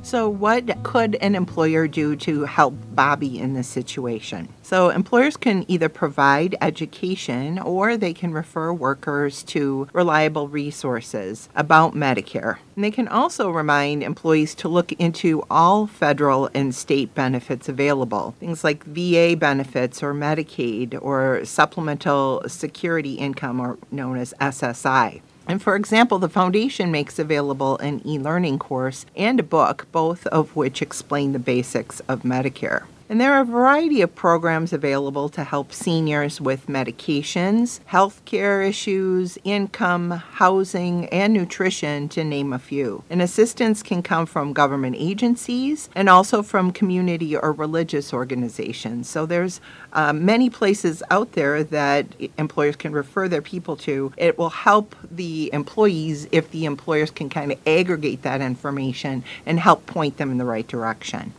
So, 0.09 0.27
what 0.27 0.81
could 0.81 1.17
an 1.21 1.35
employer 1.35 1.87
do 1.87 2.15
to 2.15 2.45
help 2.45 2.73
Bobby 2.95 3.37
in 3.37 3.53
this 3.53 3.67
situation? 3.67 4.49
So, 4.63 4.89
employers 4.89 5.37
can 5.37 5.65
either 5.67 5.87
provide 5.87 6.55
education 6.61 7.59
or 7.59 7.95
they 7.95 8.15
can 8.15 8.33
refer 8.33 8.73
workers 8.73 9.43
to 9.43 9.87
reliable 9.93 10.47
resources 10.47 11.47
about 11.55 11.93
Medicare. 11.93 12.57
And 12.75 12.83
they 12.83 12.89
can 12.89 13.07
also 13.07 13.51
remind 13.51 14.01
employees 14.01 14.55
to 14.55 14.67
look 14.67 14.93
into 14.93 15.43
all 15.47 15.85
federal 15.85 16.49
and 16.55 16.73
state 16.73 17.13
benefits 17.13 17.69
available, 17.69 18.33
things 18.39 18.63
like 18.63 18.83
VA 18.85 19.35
benefits 19.37 20.01
or 20.01 20.15
Medicaid 20.15 20.97
or 20.99 21.45
supplemental 21.45 22.41
security 22.47 23.13
income, 23.13 23.59
or 23.59 23.77
known 23.91 24.17
as 24.17 24.33
SSI. 24.41 25.21
And 25.49 25.63
for 25.63 25.75
example, 25.75 26.19
the 26.19 26.29
foundation 26.29 26.91
makes 26.91 27.17
available 27.17 27.79
an 27.79 28.05
e 28.05 28.19
learning 28.19 28.59
course 28.59 29.07
and 29.15 29.39
a 29.39 29.43
book, 29.43 29.87
both 29.91 30.27
of 30.27 30.55
which 30.55 30.79
explain 30.79 31.33
the 31.33 31.39
basics 31.39 32.01
of 32.01 32.21
Medicare. 32.21 32.83
And 33.09 33.19
there 33.19 33.33
are 33.33 33.41
a 33.41 33.45
variety 33.45 34.03
of 34.03 34.13
programs 34.13 34.71
available 34.71 35.29
to 35.29 35.43
help 35.43 35.73
seniors 35.73 36.39
with 36.39 36.67
medications, 36.67 37.79
healthcare 37.89 38.63
issues, 38.67 39.35
income, 39.43 40.11
housing, 40.11 41.07
and 41.07 41.33
nutrition, 41.33 42.07
to 42.09 42.23
name 42.23 42.53
a 42.53 42.59
few. 42.59 43.03
And 43.09 43.19
assistance 43.19 43.81
can 43.81 44.03
come 44.03 44.27
from 44.27 44.53
government 44.53 44.95
agencies 44.99 45.89
and 45.95 46.07
also 46.07 46.43
from 46.43 46.71
community 46.71 47.35
or 47.35 47.51
religious 47.51 48.13
organizations. 48.13 49.09
So 49.09 49.25
there's 49.25 49.59
uh, 49.93 50.13
many 50.13 50.51
places 50.51 51.01
out 51.09 51.31
there 51.31 51.63
that 51.63 52.05
employers 52.37 52.75
can 52.75 52.91
refer 52.91 53.27
their 53.27 53.41
people 53.41 53.75
to. 53.77 54.13
It 54.17 54.37
will 54.37 54.51
help 54.51 54.95
the 55.09 55.49
employees 55.51 56.27
if 56.31 56.51
the 56.51 56.65
employers 56.65 57.09
can 57.09 57.29
kind 57.29 57.51
of 57.51 57.57
aggregate 57.65 58.21
that 58.21 58.39
information 58.39 59.23
and 59.47 59.59
help 59.59 59.87
point 59.87 60.17
them 60.17 60.29
in 60.29 60.37
the 60.37 60.45
right 60.45 60.67
direction. 60.67 61.33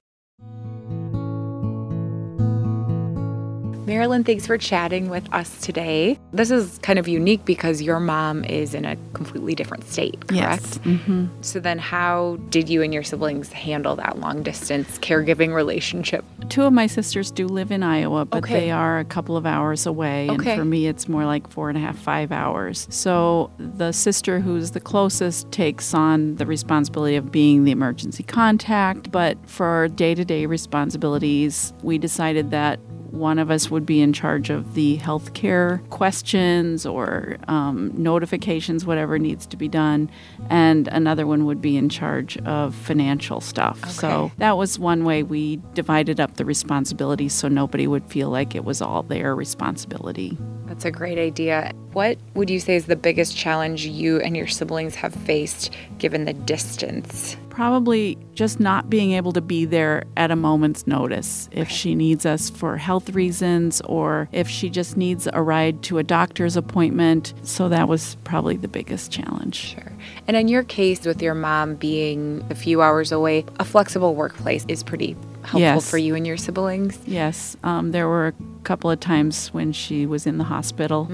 Marilyn, 3.91 4.23
thanks 4.23 4.47
for 4.47 4.57
chatting 4.57 5.11
with 5.11 5.29
us 5.35 5.61
today. 5.63 6.17
This 6.33 6.53
is 6.53 6.79
kind 6.79 6.97
of 6.97 7.09
unique 7.09 7.45
because 7.45 7.83
your 7.83 7.99
mom 7.99 8.45
is 8.45 8.73
in 8.73 8.85
a 8.85 8.95
completely 9.15 9.57
different 9.57 9.83
state, 9.83 10.29
correct? 10.29 10.63
Yes. 10.63 10.79
Mm-hmm. 10.79 11.27
So 11.41 11.59
then 11.59 11.81
how 11.81 12.37
did 12.51 12.69
you 12.69 12.83
and 12.83 12.95
your 12.95 13.03
siblings 13.03 13.51
handle 13.51 13.97
that 13.97 14.21
long 14.21 14.45
distance 14.45 14.97
caregiving 15.01 15.53
relationship? 15.53 16.25
Two 16.51 16.63
of 16.63 16.73
my 16.73 16.87
sisters 16.87 17.33
do 17.33 17.49
live 17.49 17.73
in 17.73 17.83
Iowa, 17.83 18.27
but 18.27 18.45
Okay. 18.45 18.61
they 18.61 18.71
are 18.71 19.01
a 19.01 19.05
couple 19.05 19.37
of 19.37 19.45
hours 19.45 19.87
away. 19.87 20.31
Okay. 20.31 20.53
And 20.53 20.61
for 20.61 20.65
me, 20.65 20.87
it's 20.87 21.09
more 21.09 21.25
like 21.25 21.51
four 21.51 21.69
and 21.69 21.77
a 21.77 21.81
half, 21.81 21.99
five 21.99 22.31
hours. 22.31 22.87
So 22.91 23.51
the 23.59 23.91
sister 23.91 24.39
who's 24.39 24.71
the 24.71 24.79
closest 24.79 25.51
takes 25.51 25.95
on 25.95 26.37
the 26.37 26.47
responsibility 26.47 27.17
of 27.17 27.33
being 27.33 27.65
the 27.65 27.73
emergency 27.73 28.23
contact. 28.23 29.11
But 29.11 29.37
for 29.49 29.89
day 29.89 30.15
to 30.15 30.25
day 30.25 30.47
responsibilities, 30.47 31.73
we 31.83 31.99
decided 31.99 32.53
that 32.53 32.79
one 33.12 33.38
of 33.38 33.50
us 33.50 33.71
would 33.71 33.85
be 33.85 34.00
in 34.00 34.12
charge 34.12 34.50
of 34.50 34.75
the 34.75 34.99
healthcare 34.99 35.88
questions 35.90 36.87
or 36.87 37.37
um, 37.49 37.93
notifications, 37.95 38.85
whatever 38.87 39.19
needs 39.19 39.47
to 39.47 39.57
be 39.57 39.69
done, 39.69 40.11
and 40.49 40.88
another 40.88 41.26
one 41.26 41.45
would 41.47 41.61
be 41.61 41.76
in 41.76 41.88
charge 41.88 42.37
of 42.38 42.75
financial 42.75 43.40
stuff. 43.40 43.88
So 43.90 44.31
that 44.38 44.57
was 44.57 44.79
one 44.79 45.05
way 45.05 45.23
we 45.23 45.61
divided 45.75 46.21
up 46.21 46.37
the 46.37 46.45
responsibilities 46.45 47.33
so 47.33 47.49
nobody 47.49 47.87
would 47.87 48.05
feel 48.05 48.31
like 48.31 48.55
it 48.55 48.64
was 48.64 48.81
all 48.81 49.02
their 49.02 49.35
responsibility. 49.35 50.38
That's 50.71 50.85
a 50.85 50.91
great 50.93 51.19
idea. 51.19 51.73
What 51.95 52.17
would 52.35 52.49
you 52.49 52.61
say 52.61 52.77
is 52.77 52.87
the 52.87 52.95
biggest 52.95 53.37
challenge 53.37 53.85
you 53.87 54.21
and 54.21 54.37
your 54.37 54.47
siblings 54.47 54.95
have 54.95 55.12
faced 55.12 55.75
given 55.99 56.27
the 56.27 56.33
distance? 56.33 57.37
Probably 57.49 58.17
just 58.35 58.61
not 58.61 58.89
being 58.89 59.11
able 59.11 59.33
to 59.33 59.41
be 59.41 59.65
there 59.65 60.05
at 60.17 60.31
a 60.31 60.37
moment's 60.37 60.87
notice 60.87 61.49
if 61.50 61.69
she 61.69 61.97
needs 61.97 62.25
us 62.25 62.50
for 62.50 62.77
health 62.77 63.11
reasons 63.11 63.81
or 63.81 64.29
if 64.31 64.49
she 64.49 64.71
just 64.71 64.97
needs 64.97 65.27
a 65.33 65.43
ride 65.43 65.83
to 65.83 65.99
a 65.99 66.05
doctor's 66.05 66.57
appointment. 66.57 67.35
So 67.43 67.69
that 67.69 67.89
was 67.89 68.15
probably 68.23 68.57
the 68.57 68.69
biggest 68.69 69.11
challenge. 69.11 69.75
Sure. 69.75 69.93
And 70.29 70.37
in 70.37 70.47
your 70.47 70.62
case, 70.62 71.05
with 71.05 71.21
your 71.21 71.35
mom 71.35 71.75
being 71.75 72.45
a 72.49 72.55
few 72.55 72.81
hours 72.81 73.11
away, 73.11 73.45
a 73.59 73.65
flexible 73.65 74.15
workplace 74.15 74.65
is 74.69 74.85
pretty 74.85 75.17
helpful 75.50 75.61
Yes. 75.61 75.90
for 75.90 75.99
you 75.99 76.14
and 76.14 76.26
your 76.26 76.37
siblings. 76.37 76.99
Yes, 77.07 77.57
um, 77.64 77.90
there 77.90 78.09
were 78.09 78.28
a 78.28 78.35
couple 78.64 78.90
of 78.90 79.00
times 79.00 79.49
when 79.49 79.73
she 79.73 80.07
was 80.07 80.26
in 80.26 80.38
the 80.38 80.45
hospital, 80.45 81.11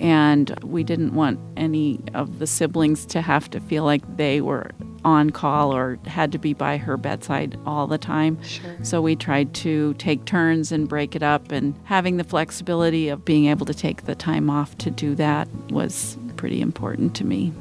and 0.00 0.54
we 0.62 0.84
didn't 0.84 1.14
want 1.14 1.38
any 1.56 2.00
of 2.14 2.38
the 2.38 2.46
siblings 2.46 3.04
to 3.06 3.20
have 3.20 3.50
to 3.50 3.60
feel 3.60 3.84
like 3.84 4.02
they 4.16 4.40
were 4.40 4.70
on 5.02 5.30
call 5.30 5.74
or 5.74 5.98
had 6.06 6.30
to 6.30 6.38
be 6.38 6.52
by 6.52 6.76
her 6.76 6.96
bedside 6.98 7.58
all 7.64 7.86
the 7.86 7.96
time. 7.98 8.36
Sure. 8.42 8.76
So 8.82 9.00
we 9.00 9.16
tried 9.16 9.54
to 9.54 9.94
take 9.94 10.26
turns 10.26 10.72
and 10.72 10.86
break 10.88 11.16
it 11.16 11.22
up, 11.22 11.50
and 11.50 11.74
having 11.84 12.16
the 12.18 12.24
flexibility 12.24 13.08
of 13.08 13.24
being 13.24 13.46
able 13.46 13.64
to 13.66 13.74
take 13.74 14.04
the 14.04 14.14
time 14.14 14.50
off 14.50 14.76
to 14.78 14.90
do 14.90 15.14
that 15.16 15.48
was 15.70 16.18
pretty 16.36 16.60
important 16.60 17.14
to 17.16 17.24
me. 17.24 17.52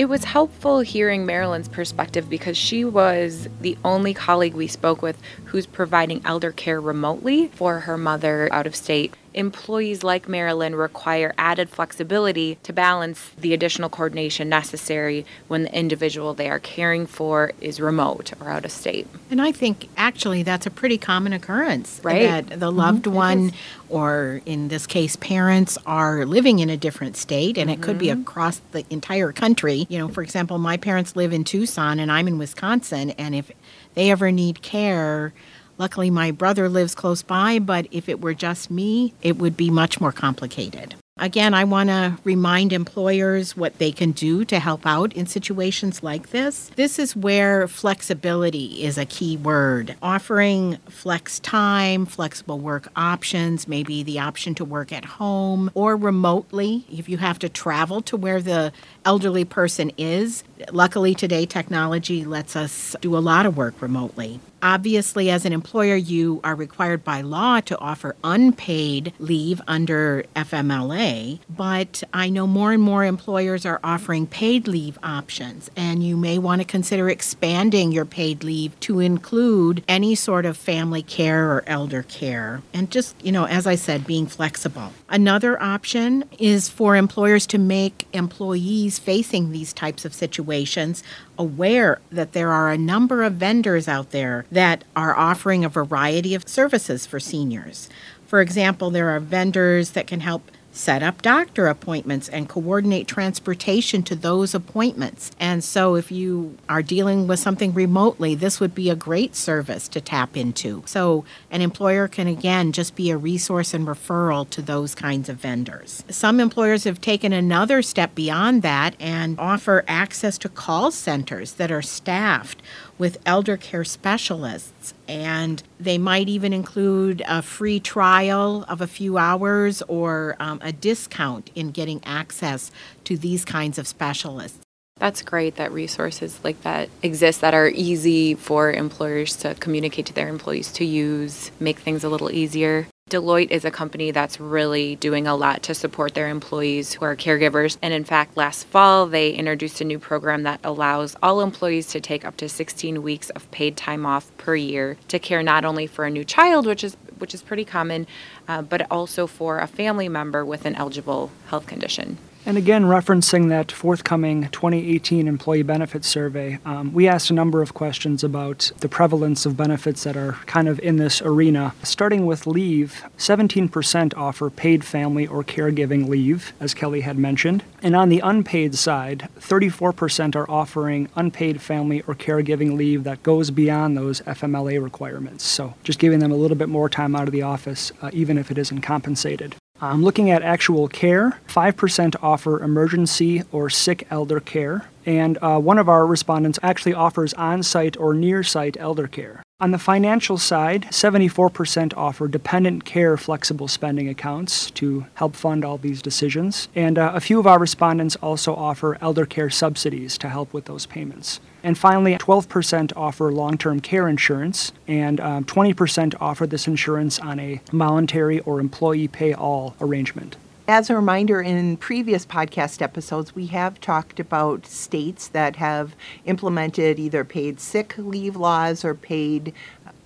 It 0.00 0.08
was 0.08 0.24
helpful 0.24 0.80
hearing 0.80 1.26
Marilyn's 1.26 1.68
perspective 1.68 2.30
because 2.30 2.56
she 2.56 2.86
was 2.86 3.50
the 3.60 3.76
only 3.84 4.14
colleague 4.14 4.54
we 4.54 4.66
spoke 4.66 5.02
with 5.02 5.20
who's 5.44 5.66
providing 5.66 6.22
elder 6.24 6.52
care 6.52 6.80
remotely 6.80 7.48
for 7.48 7.80
her 7.80 7.98
mother 7.98 8.48
out 8.50 8.66
of 8.66 8.74
state. 8.74 9.12
Employees 9.34 10.02
like 10.02 10.28
Marilyn 10.28 10.74
require 10.74 11.34
added 11.38 11.70
flexibility 11.70 12.58
to 12.62 12.72
balance 12.72 13.30
the 13.38 13.54
additional 13.54 13.88
coordination 13.88 14.48
necessary 14.48 15.24
when 15.48 15.62
the 15.64 15.74
individual 15.74 16.34
they 16.34 16.50
are 16.50 16.58
caring 16.58 17.06
for 17.06 17.52
is 17.60 17.80
remote 17.80 18.32
or 18.40 18.50
out 18.50 18.64
of 18.64 18.72
state. 18.72 19.06
And 19.30 19.40
I 19.40 19.52
think 19.52 19.88
actually 19.96 20.42
that's 20.42 20.66
a 20.66 20.70
pretty 20.70 20.98
common 20.98 21.32
occurrence. 21.32 22.00
Right. 22.02 22.22
That 22.48 22.60
the 22.60 22.72
loved 22.72 23.04
mm-hmm. 23.04 23.14
one, 23.14 23.52
or 23.88 24.40
in 24.46 24.68
this 24.68 24.86
case, 24.86 25.16
parents, 25.16 25.78
are 25.86 26.26
living 26.26 26.58
in 26.58 26.70
a 26.70 26.76
different 26.76 27.16
state, 27.16 27.56
and 27.56 27.70
it 27.70 27.80
could 27.80 27.98
be 27.98 28.08
mm-hmm. 28.08 28.22
across 28.22 28.60
the 28.72 28.84
entire 28.90 29.32
country. 29.32 29.86
You 29.88 29.98
know, 29.98 30.08
for 30.08 30.22
example, 30.22 30.58
my 30.58 30.76
parents 30.76 31.14
live 31.14 31.32
in 31.32 31.44
Tucson 31.44 32.00
and 32.00 32.10
I'm 32.10 32.26
in 32.26 32.38
Wisconsin, 32.38 33.10
and 33.10 33.34
if 33.34 33.50
they 33.94 34.10
ever 34.10 34.30
need 34.32 34.62
care, 34.62 35.32
luckily 35.80 36.10
my 36.10 36.30
brother 36.30 36.68
lives 36.68 36.94
close 36.94 37.22
by, 37.22 37.58
but 37.58 37.86
if 37.90 38.08
it 38.08 38.20
were 38.20 38.34
just 38.34 38.70
me, 38.70 39.14
it 39.22 39.38
would 39.38 39.56
be 39.56 39.70
much 39.70 39.98
more 39.98 40.12
complicated. 40.12 40.94
Again, 41.18 41.52
I 41.52 41.64
want 41.64 41.90
to 41.90 42.16
remind 42.24 42.72
employers 42.72 43.54
what 43.54 43.76
they 43.76 43.92
can 43.92 44.12
do 44.12 44.42
to 44.46 44.58
help 44.58 44.86
out 44.86 45.12
in 45.12 45.26
situations 45.26 46.02
like 46.02 46.30
this. 46.30 46.70
This 46.76 46.98
is 46.98 47.14
where 47.14 47.68
flexibility 47.68 48.82
is 48.82 48.96
a 48.96 49.04
key 49.04 49.36
word. 49.36 49.96
Offering 50.00 50.78
flex 50.88 51.38
time, 51.40 52.06
flexible 52.06 52.58
work 52.58 52.88
options, 52.96 53.68
maybe 53.68 54.02
the 54.02 54.18
option 54.18 54.54
to 54.54 54.64
work 54.64 54.92
at 54.92 55.04
home 55.04 55.70
or 55.74 55.94
remotely 55.94 56.86
if 56.90 57.06
you 57.06 57.18
have 57.18 57.38
to 57.40 57.50
travel 57.50 58.00
to 58.02 58.16
where 58.16 58.40
the 58.40 58.72
elderly 59.04 59.44
person 59.44 59.92
is. 59.98 60.42
Luckily, 60.72 61.14
today 61.14 61.46
technology 61.46 62.24
lets 62.24 62.56
us 62.56 62.96
do 63.00 63.16
a 63.16 63.18
lot 63.18 63.46
of 63.46 63.56
work 63.56 63.80
remotely. 63.80 64.40
Obviously, 64.62 65.30
as 65.30 65.46
an 65.46 65.54
employer, 65.54 65.96
you 65.96 66.40
are 66.44 66.54
required 66.54 67.02
by 67.02 67.22
law 67.22 67.60
to 67.60 67.78
offer 67.78 68.14
unpaid 68.22 69.14
leave 69.18 69.60
under 69.66 70.24
FMLA, 70.36 71.38
but 71.48 72.02
I 72.12 72.28
know 72.28 72.46
more 72.46 72.72
and 72.72 72.82
more 72.82 73.04
employers 73.04 73.64
are 73.64 73.80
offering 73.82 74.26
paid 74.26 74.68
leave 74.68 74.98
options, 75.02 75.70
and 75.76 76.04
you 76.04 76.14
may 76.16 76.38
want 76.38 76.60
to 76.60 76.66
consider 76.66 77.08
expanding 77.08 77.90
your 77.90 78.04
paid 78.04 78.44
leave 78.44 78.78
to 78.80 79.00
include 79.00 79.82
any 79.88 80.14
sort 80.14 80.44
of 80.44 80.58
family 80.58 81.02
care 81.02 81.50
or 81.50 81.64
elder 81.66 82.02
care. 82.02 82.60
And 82.74 82.90
just, 82.90 83.16
you 83.24 83.32
know, 83.32 83.46
as 83.46 83.66
I 83.66 83.76
said, 83.76 84.06
being 84.06 84.26
flexible. 84.26 84.92
Another 85.12 85.60
option 85.60 86.24
is 86.38 86.68
for 86.68 86.94
employers 86.94 87.44
to 87.48 87.58
make 87.58 88.06
employees 88.12 89.00
facing 89.00 89.50
these 89.50 89.72
types 89.72 90.04
of 90.04 90.14
situations 90.14 91.02
aware 91.36 92.00
that 92.12 92.30
there 92.32 92.52
are 92.52 92.70
a 92.70 92.78
number 92.78 93.24
of 93.24 93.32
vendors 93.32 93.88
out 93.88 94.12
there 94.12 94.46
that 94.52 94.84
are 94.94 95.18
offering 95.18 95.64
a 95.64 95.68
variety 95.68 96.32
of 96.36 96.48
services 96.48 97.06
for 97.06 97.18
seniors. 97.18 97.88
For 98.24 98.40
example, 98.40 98.90
there 98.90 99.10
are 99.10 99.18
vendors 99.18 99.90
that 99.90 100.06
can 100.06 100.20
help 100.20 100.48
set 100.72 101.02
up 101.02 101.22
doctor 101.22 101.66
appointments 101.66 102.28
and 102.28 102.48
coordinate 102.48 103.08
transportation 103.08 104.02
to 104.04 104.14
those 104.14 104.54
appointments. 104.54 105.30
And 105.38 105.62
so, 105.64 105.94
if 105.94 106.12
you 106.12 106.56
are 106.68 106.82
dealing 106.82 107.26
with 107.26 107.38
something 107.38 107.74
remotely, 107.74 108.34
this 108.34 108.60
would 108.60 108.74
be 108.74 108.90
a 108.90 108.96
great 108.96 109.34
service 109.34 109.88
to 109.88 110.00
tap 110.00 110.36
into. 110.36 110.82
So, 110.86 111.24
an 111.50 111.60
employer 111.60 112.08
can 112.08 112.26
again 112.26 112.72
just 112.72 112.94
be 112.94 113.10
a 113.10 113.16
resource 113.16 113.74
and 113.74 113.86
referral 113.86 114.48
to 114.50 114.62
those 114.62 114.94
kinds 114.94 115.28
of 115.28 115.36
vendors. 115.36 116.04
Some 116.08 116.40
employers 116.40 116.84
have 116.84 117.00
taken 117.00 117.32
another 117.32 117.82
step 117.82 118.14
beyond 118.14 118.62
that 118.62 118.94
and 119.00 119.38
offer 119.38 119.84
access 119.88 120.38
to 120.38 120.48
call 120.48 120.90
centers 120.90 121.54
that 121.54 121.70
are 121.70 121.82
staffed 121.82 122.62
with 123.00 123.16
elder 123.24 123.56
care 123.56 123.82
specialists. 123.82 124.92
And 125.08 125.62
they 125.80 125.96
might 125.96 126.28
even 126.28 126.52
include 126.52 127.22
a 127.26 127.40
free 127.40 127.80
trial 127.80 128.64
of 128.68 128.82
a 128.82 128.86
few 128.86 129.16
hours 129.16 129.82
or 129.88 130.36
um, 130.38 130.60
a 130.62 130.70
discount 130.70 131.50
in 131.54 131.70
getting 131.70 132.04
access 132.04 132.70
to 133.04 133.16
these 133.16 133.44
kinds 133.44 133.78
of 133.78 133.88
specialists. 133.88 134.60
That's 134.98 135.22
great 135.22 135.56
that 135.56 135.72
resources 135.72 136.38
like 136.44 136.60
that 136.62 136.90
exist 137.02 137.40
that 137.40 137.54
are 137.54 137.70
easy 137.70 138.34
for 138.34 138.70
employers 138.70 139.34
to 139.36 139.54
communicate 139.54 140.04
to 140.06 140.12
their 140.12 140.28
employees 140.28 140.70
to 140.72 140.84
use, 140.84 141.50
make 141.58 141.78
things 141.78 142.04
a 142.04 142.10
little 142.10 142.30
easier. 142.30 142.86
Deloitte 143.10 143.50
is 143.50 143.64
a 143.64 143.72
company 143.72 144.12
that's 144.12 144.38
really 144.38 144.94
doing 144.94 145.26
a 145.26 145.34
lot 145.34 145.64
to 145.64 145.74
support 145.74 146.14
their 146.14 146.28
employees 146.28 146.92
who 146.92 147.04
are 147.04 147.16
caregivers. 147.16 147.76
And 147.82 147.92
in 147.92 148.04
fact, 148.04 148.36
last 148.36 148.68
fall, 148.68 149.08
they 149.08 149.32
introduced 149.32 149.80
a 149.80 149.84
new 149.84 149.98
program 149.98 150.44
that 150.44 150.60
allows 150.62 151.16
all 151.20 151.40
employees 151.40 151.88
to 151.88 152.00
take 152.00 152.24
up 152.24 152.36
to 152.36 152.48
16 152.48 153.02
weeks 153.02 153.28
of 153.30 153.50
paid 153.50 153.76
time 153.76 154.06
off 154.06 154.30
per 154.38 154.54
year 154.54 154.96
to 155.08 155.18
care 155.18 155.42
not 155.42 155.64
only 155.64 155.88
for 155.88 156.04
a 156.04 156.10
new 156.10 156.24
child, 156.24 156.66
which 156.66 156.84
is 156.84 156.96
which 157.18 157.34
is 157.34 157.42
pretty 157.42 157.64
common, 157.64 158.06
uh, 158.48 158.62
but 158.62 158.86
also 158.90 159.26
for 159.26 159.58
a 159.58 159.66
family 159.66 160.08
member 160.08 160.42
with 160.42 160.64
an 160.64 160.74
eligible 160.76 161.30
health 161.48 161.66
condition. 161.66 162.16
And 162.46 162.56
again, 162.56 162.84
referencing 162.84 163.50
that 163.50 163.70
forthcoming 163.70 164.48
2018 164.48 165.28
Employee 165.28 165.62
Benefits 165.62 166.08
Survey, 166.08 166.58
um, 166.64 166.92
we 166.92 167.06
asked 167.06 167.30
a 167.30 167.34
number 167.34 167.60
of 167.60 167.74
questions 167.74 168.24
about 168.24 168.72
the 168.80 168.88
prevalence 168.88 169.44
of 169.44 169.58
benefits 169.58 170.04
that 170.04 170.16
are 170.16 170.32
kind 170.46 170.66
of 170.66 170.80
in 170.80 170.96
this 170.96 171.20
arena. 171.20 171.74
Starting 171.82 172.24
with 172.24 172.46
leave, 172.46 173.04
17% 173.18 174.16
offer 174.16 174.48
paid 174.48 174.84
family 174.84 175.26
or 175.26 175.44
caregiving 175.44 176.08
leave, 176.08 176.54
as 176.60 176.72
Kelly 176.72 177.02
had 177.02 177.18
mentioned. 177.18 177.62
And 177.82 177.94
on 177.94 178.08
the 178.08 178.20
unpaid 178.20 178.74
side, 178.74 179.28
34% 179.38 180.34
are 180.34 180.50
offering 180.50 181.08
unpaid 181.14 181.60
family 181.60 182.00
or 182.06 182.14
caregiving 182.14 182.76
leave 182.76 183.04
that 183.04 183.22
goes 183.22 183.50
beyond 183.50 183.96
those 183.96 184.22
FMLA 184.22 184.82
requirements. 184.82 185.44
So 185.44 185.74
just 185.84 185.98
giving 185.98 186.20
them 186.20 186.32
a 186.32 186.36
little 186.36 186.56
bit 186.56 186.70
more 186.70 186.88
time 186.88 187.14
out 187.14 187.28
of 187.28 187.32
the 187.32 187.42
office, 187.42 187.92
uh, 188.00 188.10
even 188.14 188.38
if 188.38 188.50
it 188.50 188.56
isn't 188.56 188.80
compensated. 188.80 189.56
Um, 189.82 190.02
looking 190.02 190.30
at 190.30 190.42
actual 190.42 190.88
care, 190.88 191.38
5% 191.48 192.16
offer 192.22 192.62
emergency 192.62 193.44
or 193.50 193.70
sick 193.70 194.06
elder 194.10 194.38
care, 194.38 194.88
and 195.06 195.38
uh, 195.40 195.58
one 195.58 195.78
of 195.78 195.88
our 195.88 196.06
respondents 196.06 196.58
actually 196.62 196.92
offers 196.92 197.32
on 197.34 197.62
site 197.62 197.96
or 197.96 198.12
near 198.12 198.42
site 198.42 198.76
elder 198.78 199.08
care. 199.08 199.42
On 199.58 199.70
the 199.70 199.78
financial 199.78 200.36
side, 200.36 200.86
74% 200.90 201.94
offer 201.96 202.28
dependent 202.28 202.84
care 202.84 203.16
flexible 203.16 203.68
spending 203.68 204.08
accounts 204.08 204.70
to 204.72 205.06
help 205.14 205.34
fund 205.34 205.64
all 205.64 205.78
these 205.78 206.02
decisions, 206.02 206.68
and 206.74 206.98
uh, 206.98 207.12
a 207.14 207.20
few 207.20 207.38
of 207.38 207.46
our 207.46 207.58
respondents 207.58 208.16
also 208.16 208.54
offer 208.54 208.98
elder 209.00 209.24
care 209.24 209.50
subsidies 209.50 210.18
to 210.18 210.28
help 210.28 210.52
with 210.52 210.66
those 210.66 210.84
payments. 210.84 211.40
And 211.62 211.76
finally, 211.76 212.16
12% 212.16 212.92
offer 212.96 213.32
long 213.32 213.58
term 213.58 213.80
care 213.80 214.08
insurance, 214.08 214.72
and 214.88 215.20
um, 215.20 215.44
20% 215.44 216.14
offer 216.20 216.46
this 216.46 216.66
insurance 216.66 217.18
on 217.18 217.38
a 217.38 217.60
voluntary 217.72 218.40
or 218.40 218.60
employee 218.60 219.08
pay 219.08 219.34
all 219.34 219.74
arrangement. 219.80 220.36
As 220.68 220.88
a 220.88 220.94
reminder, 220.94 221.42
in 221.42 221.76
previous 221.78 222.24
podcast 222.24 222.80
episodes, 222.80 223.34
we 223.34 223.46
have 223.46 223.80
talked 223.80 224.20
about 224.20 224.66
states 224.66 225.26
that 225.28 225.56
have 225.56 225.96
implemented 226.26 227.00
either 227.00 227.24
paid 227.24 227.58
sick 227.58 227.94
leave 227.98 228.36
laws 228.36 228.84
or 228.84 228.94
paid 228.94 229.52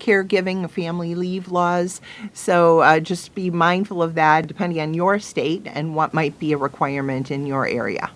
caregiving, 0.01 0.65
or 0.65 0.69
family 0.69 1.15
leave 1.15 1.49
laws. 1.49 2.01
So 2.33 2.81
uh, 2.81 3.01
just 3.01 3.35
be 3.35 3.51
mindful 3.51 4.03
of 4.03 4.15
that 4.15 4.47
depending 4.47 4.81
on 4.81 4.95
your 4.95 5.19
state 5.19 5.63
and 5.67 5.95
what 5.95 6.15
might 6.15 6.39
be 6.39 6.53
a 6.53 6.57
requirement 6.57 7.31
in 7.31 7.47
your 7.47 7.67
area. 7.67 8.11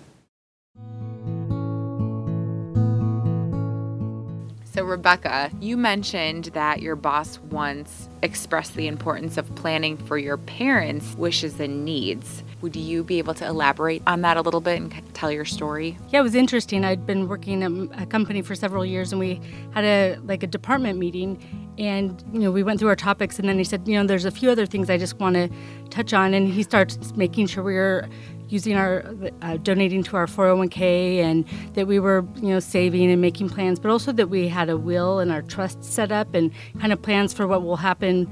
So, 4.79 4.85
Rebecca, 4.85 5.51
you 5.59 5.75
mentioned 5.75 6.45
that 6.53 6.81
your 6.81 6.95
boss 6.95 7.37
once 7.51 8.07
expressed 8.21 8.75
the 8.75 8.87
importance 8.87 9.35
of 9.35 9.53
planning 9.55 9.97
for 9.97 10.17
your 10.17 10.37
parents' 10.37 11.15
wishes 11.15 11.59
and 11.59 11.83
needs. 11.83 12.45
Would 12.61 12.77
you 12.77 13.03
be 13.03 13.17
able 13.17 13.33
to 13.33 13.45
elaborate 13.45 14.01
on 14.07 14.21
that 14.21 14.37
a 14.37 14.41
little 14.41 14.61
bit 14.61 14.79
and 14.79 15.13
tell 15.13 15.33
your 15.33 15.43
story? 15.43 15.97
Yeah, 16.11 16.21
it 16.21 16.23
was 16.23 16.33
interesting. 16.33 16.85
I'd 16.85 17.05
been 17.05 17.27
working 17.27 17.61
at 17.61 18.01
a 18.01 18.05
company 18.05 18.41
for 18.41 18.55
several 18.55 18.85
years, 18.85 19.11
and 19.11 19.19
we 19.19 19.41
had 19.71 19.83
a 19.83 20.17
like 20.23 20.43
a 20.43 20.47
department 20.47 20.97
meeting, 20.97 21.43
and 21.77 22.23
you 22.31 22.39
know 22.39 22.49
we 22.49 22.63
went 22.63 22.79
through 22.79 22.87
our 22.87 22.95
topics, 22.95 23.37
and 23.37 23.49
then 23.49 23.57
he 23.57 23.65
said, 23.65 23.85
you 23.85 23.95
know, 23.95 24.07
there's 24.07 24.23
a 24.23 24.31
few 24.31 24.49
other 24.49 24.65
things 24.65 24.89
I 24.89 24.97
just 24.97 25.19
want 25.19 25.35
to 25.35 25.49
touch 25.89 26.13
on, 26.13 26.33
and 26.33 26.47
he 26.47 26.63
starts 26.63 27.13
making 27.17 27.47
sure 27.47 27.65
we 27.65 27.75
are 27.75 28.07
using 28.49 28.75
our 28.75 29.05
uh, 29.41 29.57
donating 29.57 30.03
to 30.03 30.17
our 30.17 30.25
401k 30.25 31.17
and 31.19 31.45
that 31.73 31.87
we 31.87 31.99
were 31.99 32.25
you 32.35 32.49
know 32.49 32.59
saving 32.59 33.09
and 33.11 33.21
making 33.21 33.49
plans 33.49 33.79
but 33.79 33.89
also 33.91 34.11
that 34.11 34.27
we 34.27 34.47
had 34.47 34.69
a 34.69 34.77
will 34.77 35.19
and 35.19 35.31
our 35.31 35.41
trust 35.43 35.83
set 35.83 36.11
up 36.11 36.33
and 36.33 36.51
kind 36.79 36.91
of 36.91 37.01
plans 37.01 37.33
for 37.33 37.47
what 37.47 37.63
will 37.63 37.77
happen 37.77 38.27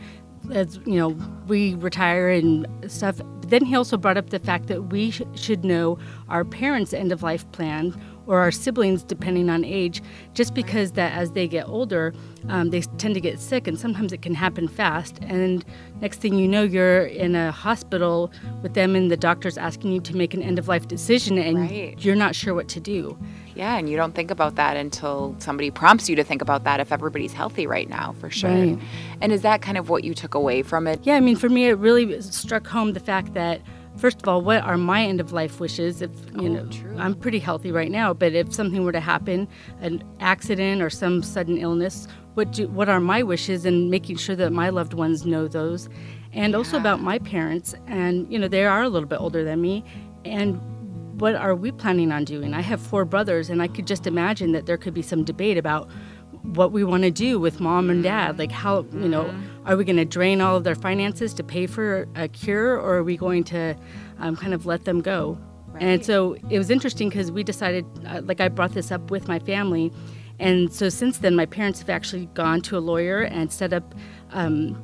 as 0.52 0.78
you 0.86 0.96
know 0.96 1.10
we 1.48 1.76
retire 1.76 2.30
and 2.30 2.68
stuff. 2.88 3.18
But 3.18 3.50
then 3.50 3.66
he 3.66 3.76
also 3.76 3.98
brought 3.98 4.18
up 4.18 4.30
the 4.30 4.40
fact 4.40 4.68
that 4.68 4.84
we 4.84 5.12
sh- 5.12 5.22
should 5.36 5.64
know 5.64 5.98
our 6.30 6.44
parents 6.46 6.94
end 6.94 7.12
of 7.12 7.24
life 7.24 7.50
plan 7.52 8.00
or 8.28 8.40
our 8.40 8.52
siblings, 8.52 9.04
depending 9.04 9.50
on 9.50 9.64
age, 9.64 10.02
just 10.34 10.54
because 10.54 10.92
that 10.92 11.14
as 11.14 11.32
they 11.32 11.48
get 11.48 11.68
older, 11.68 12.14
um, 12.50 12.70
they 12.70 12.82
tend 12.82 13.16
to 13.16 13.22
get 13.22 13.40
sick, 13.40 13.68
and 13.68 13.80
sometimes 13.80 14.14
it 14.14 14.22
can 14.22 14.36
happen 14.36 14.68
fast. 14.68 15.18
And 15.24 15.66
next 16.02 16.20
thing 16.20 16.36
you 16.36 16.48
know, 16.48 16.64
you're 16.64 17.06
in 17.06 17.36
a 17.36 17.52
hospital 17.52 18.32
with 18.62 18.74
them, 18.74 18.96
and 18.96 19.10
the 19.10 19.18
doctor's 19.18 19.58
asking 19.58 19.94
you 19.94 20.02
to 20.02 20.16
make 20.16 20.34
an 20.34 20.44
end 20.44 20.60
of 20.60 20.68
life 20.68 20.88
decision, 20.88 21.38
and 21.38 21.60
right. 21.62 21.98
you're 22.04 22.16
not 22.16 22.36
sure 22.36 22.54
what 22.54 22.68
to 22.70 22.80
do. 22.80 23.18
Yeah, 23.56 23.78
and 23.78 23.90
you 23.90 23.98
don't 23.98 24.14
think 24.14 24.30
about 24.30 24.56
that 24.56 24.78
until 24.78 25.36
somebody 25.40 25.72
prompts 25.72 26.08
you 26.08 26.16
to 26.16 26.24
think 26.24 26.44
about 26.44 26.64
that 26.66 26.80
if 26.80 26.92
everybody's 26.92 27.34
healthy 27.34 27.66
right 27.66 27.90
now, 27.90 28.14
for 28.20 28.30
sure. 28.30 28.52
Right. 28.52 28.80
And 29.20 29.32
is 29.32 29.42
that 29.42 29.64
kind 29.64 29.80
of 29.80 29.90
what 29.90 30.04
you 30.04 30.14
took 30.14 30.36
away 30.36 30.62
from 30.62 30.86
it? 30.86 31.00
Yeah, 31.04 31.16
I 31.16 31.22
mean, 31.22 31.36
for 31.36 31.50
me, 31.50 31.66
it 31.66 31.74
really 31.74 32.22
struck 32.22 32.68
home 32.68 32.94
the 32.94 33.00
fact 33.00 33.34
that 33.34 33.62
first 33.98 34.22
of 34.22 34.28
all, 34.28 34.42
what 34.42 34.64
are 34.64 34.78
my 34.78 35.04
end 35.04 35.20
of 35.20 35.32
life 35.32 35.60
wishes? 35.60 36.02
If 36.02 36.12
you 36.34 36.50
oh, 36.50 36.54
know, 36.54 36.66
true. 36.68 36.96
I'm 36.98 37.16
pretty 37.16 37.40
healthy 37.40 37.72
right 37.72 37.92
now, 37.92 38.14
but 38.14 38.34
if 38.34 38.54
something 38.54 38.84
were 38.84 38.92
to 38.92 39.00
happen, 39.00 39.48
an 39.82 40.04
accident 40.20 40.82
or 40.82 40.90
some 40.90 41.24
sudden 41.24 41.58
illness, 41.58 42.08
what 42.36 42.52
do, 42.52 42.68
what 42.68 42.90
are 42.90 43.00
my 43.00 43.24
wishes? 43.24 43.66
And 43.66 43.90
making 43.90 44.18
sure 44.18 44.36
that 44.36 44.52
my 44.52 44.70
loved 44.70 44.94
ones 44.94 45.26
know 45.26 45.48
those, 45.48 45.90
and 46.34 46.52
yeah. 46.52 46.58
also 46.58 46.78
about 46.78 47.02
my 47.02 47.20
parents. 47.20 47.76
And 47.88 48.32
you 48.32 48.38
know, 48.40 48.48
they 48.48 48.66
are 48.66 48.84
a 48.84 48.90
little 48.90 49.10
bit 49.10 49.20
older 49.20 49.44
than 49.44 49.62
me, 49.62 49.84
and 50.24 50.60
what 51.20 51.36
are 51.36 51.56
we 51.56 51.72
planning 51.72 52.12
on 52.12 52.26
doing? 52.26 52.54
I 52.54 52.62
have 52.62 52.80
four 52.80 53.04
brothers, 53.04 53.50
and 53.50 53.62
I 53.62 53.68
could 53.68 53.88
just 53.88 54.06
imagine 54.06 54.52
that 54.52 54.68
there 54.68 54.78
could 54.78 54.94
be 54.94 55.02
some 55.02 55.24
debate 55.24 55.58
about 55.58 55.90
what 56.44 56.72
we 56.72 56.84
want 56.84 57.04
to 57.04 57.12
do 57.12 57.40
with 57.40 57.60
mom 57.60 57.90
and 57.90 58.04
dad. 58.04 58.32
Mm-hmm. 58.32 58.40
Like, 58.40 58.52
how, 58.52 58.86
you 58.94 59.10
know, 59.10 59.26
mm-hmm. 59.26 59.57
Are 59.68 59.76
we 59.76 59.84
going 59.84 59.98
to 59.98 60.06
drain 60.06 60.42
all 60.42 60.56
of 60.56 60.64
their 60.64 60.76
finances 60.76 61.34
to 61.36 61.44
pay 61.44 61.68
for 61.68 62.08
a 62.16 62.28
cure, 62.28 62.80
or 62.80 62.96
are 62.96 63.04
we 63.04 63.18
going 63.18 63.44
to 63.44 63.76
um, 64.18 64.36
kind 64.36 64.54
of 64.54 64.66
let 64.66 64.86
them 64.86 65.02
go? 65.02 65.38
Right. 65.68 65.84
And 65.84 66.06
so 66.06 66.38
it 66.50 66.58
was 66.58 66.70
interesting 66.70 67.10
because 67.10 67.32
we 67.32 67.44
decided, 67.44 67.86
uh, 68.08 68.22
like, 68.24 68.40
I 68.40 68.48
brought 68.48 68.72
this 68.72 68.92
up 68.92 69.12
with 69.12 69.28
my 69.28 69.40
family. 69.40 69.92
And 70.40 70.74
so 70.74 70.88
since 70.88 71.18
then, 71.18 71.36
my 71.36 71.46
parents 71.46 71.80
have 71.80 71.90
actually 71.90 72.28
gone 72.28 72.62
to 72.62 72.78
a 72.78 72.80
lawyer 72.80 73.22
and 73.22 73.52
set 73.52 73.74
up 73.74 73.94
um, 74.32 74.82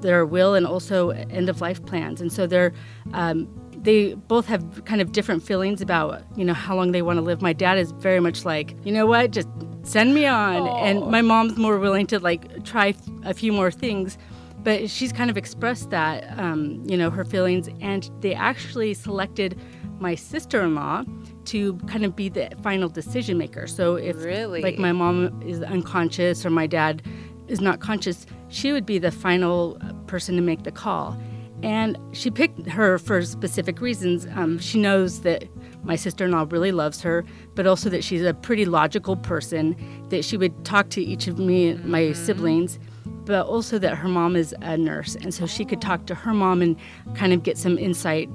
their 0.00 0.24
will 0.24 0.54
and 0.54 0.66
also 0.66 1.10
end 1.10 1.48
of 1.48 1.60
life 1.60 1.84
plans. 1.84 2.20
And 2.20 2.32
so 2.32 2.46
they're, 2.46 2.72
um, 3.12 3.48
they 3.82 4.14
both 4.14 4.46
have 4.46 4.84
kind 4.84 5.00
of 5.00 5.12
different 5.12 5.42
feelings 5.42 5.80
about 5.80 6.22
you 6.36 6.44
know 6.44 6.54
how 6.54 6.76
long 6.76 6.92
they 6.92 7.02
want 7.02 7.16
to 7.18 7.22
live. 7.22 7.40
My 7.40 7.52
dad 7.52 7.78
is 7.78 7.92
very 7.92 8.20
much 8.20 8.44
like, 8.44 8.74
you 8.84 8.92
know 8.92 9.06
what, 9.06 9.30
just 9.30 9.48
send 9.82 10.14
me 10.14 10.26
on. 10.26 10.62
Aww. 10.62 10.82
And 10.82 11.10
my 11.10 11.22
mom's 11.22 11.56
more 11.56 11.78
willing 11.78 12.06
to 12.08 12.18
like 12.18 12.64
try 12.64 12.94
a 13.24 13.34
few 13.34 13.52
more 13.52 13.70
things. 13.70 14.18
But 14.62 14.90
she's 14.90 15.10
kind 15.10 15.30
of 15.30 15.38
expressed 15.38 15.88
that, 15.88 16.38
um, 16.38 16.82
you 16.86 16.96
know, 16.96 17.08
her 17.08 17.24
feelings. 17.24 17.68
And 17.80 18.10
they 18.20 18.34
actually 18.34 18.92
selected 18.92 19.58
my 19.98 20.14
sister-in-law 20.14 21.04
to 21.46 21.76
kind 21.86 22.04
of 22.04 22.14
be 22.14 22.28
the 22.28 22.50
final 22.62 22.88
decision 22.88 23.38
maker. 23.38 23.66
So 23.66 23.96
if 23.96 24.16
really? 24.22 24.60
like 24.60 24.78
my 24.78 24.92
mom 24.92 25.42
is 25.42 25.62
unconscious 25.62 26.44
or 26.44 26.50
my 26.50 26.66
dad 26.66 27.02
is 27.48 27.60
not 27.60 27.80
conscious, 27.80 28.26
she 28.48 28.72
would 28.72 28.84
be 28.84 28.98
the 28.98 29.10
final 29.10 29.78
person 30.06 30.36
to 30.36 30.42
make 30.42 30.64
the 30.64 30.72
call. 30.72 31.18
And 31.62 31.98
she 32.12 32.30
picked 32.30 32.66
her 32.68 32.98
for 32.98 33.22
specific 33.22 33.80
reasons. 33.80 34.26
Um, 34.34 34.58
she 34.58 34.80
knows 34.80 35.20
that 35.20 35.44
my 35.84 35.96
sister 35.96 36.24
in 36.24 36.32
law 36.32 36.46
really 36.48 36.72
loves 36.72 37.02
her, 37.02 37.24
but 37.54 37.66
also 37.66 37.90
that 37.90 38.02
she's 38.02 38.22
a 38.22 38.32
pretty 38.32 38.64
logical 38.64 39.16
person, 39.16 39.76
that 40.08 40.24
she 40.24 40.36
would 40.36 40.64
talk 40.64 40.88
to 40.90 41.02
each 41.02 41.26
of 41.26 41.38
me 41.38 41.74
my 41.74 42.00
mm-hmm. 42.02 42.24
siblings, 42.24 42.78
but 43.24 43.46
also 43.46 43.78
that 43.78 43.96
her 43.96 44.08
mom 44.08 44.36
is 44.36 44.54
a 44.62 44.76
nurse. 44.76 45.16
And 45.16 45.34
so 45.34 45.46
she 45.46 45.64
could 45.64 45.82
talk 45.82 46.06
to 46.06 46.14
her 46.14 46.32
mom 46.32 46.62
and 46.62 46.76
kind 47.14 47.32
of 47.32 47.42
get 47.42 47.58
some 47.58 47.78
insight. 47.78 48.30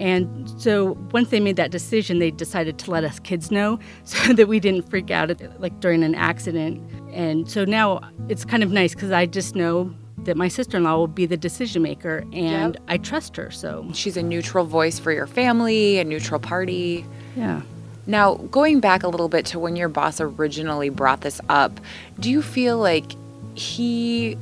And 0.00 0.50
so 0.60 0.98
once 1.12 1.28
they 1.28 1.40
made 1.40 1.56
that 1.56 1.70
decision, 1.70 2.18
they 2.18 2.30
decided 2.30 2.78
to 2.78 2.90
let 2.90 3.04
us 3.04 3.20
kids 3.20 3.50
know 3.50 3.78
so 4.04 4.32
that 4.32 4.48
we 4.48 4.60
didn't 4.60 4.88
freak 4.88 5.10
out 5.10 5.30
at, 5.30 5.60
like 5.60 5.78
during 5.80 6.02
an 6.02 6.14
accident. 6.14 6.82
And 7.12 7.50
so 7.50 7.64
now 7.64 8.00
it's 8.28 8.44
kind 8.44 8.62
of 8.62 8.70
nice 8.70 8.94
because 8.94 9.10
I 9.10 9.26
just 9.26 9.54
know 9.54 9.94
that 10.24 10.36
my 10.36 10.48
sister-in-law 10.48 10.96
will 10.96 11.06
be 11.06 11.26
the 11.26 11.36
decision 11.36 11.82
maker 11.82 12.24
and 12.32 12.74
yep. 12.74 12.82
I 12.88 12.98
trust 12.98 13.36
her 13.36 13.50
so. 13.50 13.88
She's 13.92 14.16
a 14.16 14.22
neutral 14.22 14.64
voice 14.64 14.98
for 14.98 15.12
your 15.12 15.26
family 15.26 15.98
a 15.98 16.04
neutral 16.04 16.40
party. 16.40 17.04
Yeah. 17.36 17.62
Now 18.06 18.34
going 18.34 18.80
back 18.80 19.02
a 19.02 19.08
little 19.08 19.28
bit 19.28 19.46
to 19.46 19.58
when 19.58 19.76
your 19.76 19.88
boss 19.88 20.20
originally 20.20 20.88
brought 20.88 21.20
this 21.20 21.40
up 21.48 21.80
do 22.18 22.30
you 22.30 22.42
feel 22.42 22.78
like 22.78 23.12
he 23.54 24.36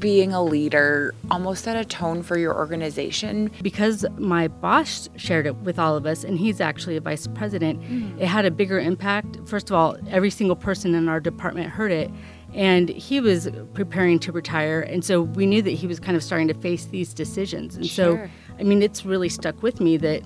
being 0.00 0.32
a 0.32 0.42
leader 0.42 1.14
almost 1.30 1.64
set 1.64 1.76
a 1.76 1.84
tone 1.84 2.22
for 2.22 2.36
your 2.36 2.54
organization? 2.54 3.50
Because 3.62 4.04
my 4.18 4.48
boss 4.48 5.08
shared 5.16 5.46
it 5.46 5.54
with 5.56 5.78
all 5.78 5.96
of 5.96 6.04
us 6.04 6.24
and 6.24 6.38
he's 6.38 6.60
actually 6.60 6.96
a 6.96 7.00
vice 7.00 7.26
president 7.28 7.80
mm. 7.82 8.20
it 8.20 8.26
had 8.26 8.44
a 8.44 8.50
bigger 8.50 8.78
impact. 8.78 9.38
First 9.46 9.70
of 9.70 9.76
all 9.76 9.96
every 10.10 10.30
single 10.30 10.56
person 10.56 10.94
in 10.94 11.08
our 11.08 11.20
department 11.20 11.70
heard 11.70 11.92
it 11.92 12.10
and 12.54 12.88
he 12.88 13.20
was 13.20 13.48
preparing 13.74 14.18
to 14.18 14.32
retire 14.32 14.80
and 14.80 15.04
so 15.04 15.22
we 15.22 15.46
knew 15.46 15.62
that 15.62 15.70
he 15.70 15.86
was 15.86 16.00
kind 16.00 16.16
of 16.16 16.22
starting 16.22 16.48
to 16.48 16.54
face 16.54 16.86
these 16.86 17.12
decisions. 17.12 17.76
And 17.76 17.86
sure. 17.86 18.26
so 18.26 18.30
i 18.58 18.62
mean 18.62 18.82
it's 18.82 19.04
really 19.04 19.28
stuck 19.28 19.62
with 19.62 19.80
me 19.80 19.96
that 19.98 20.22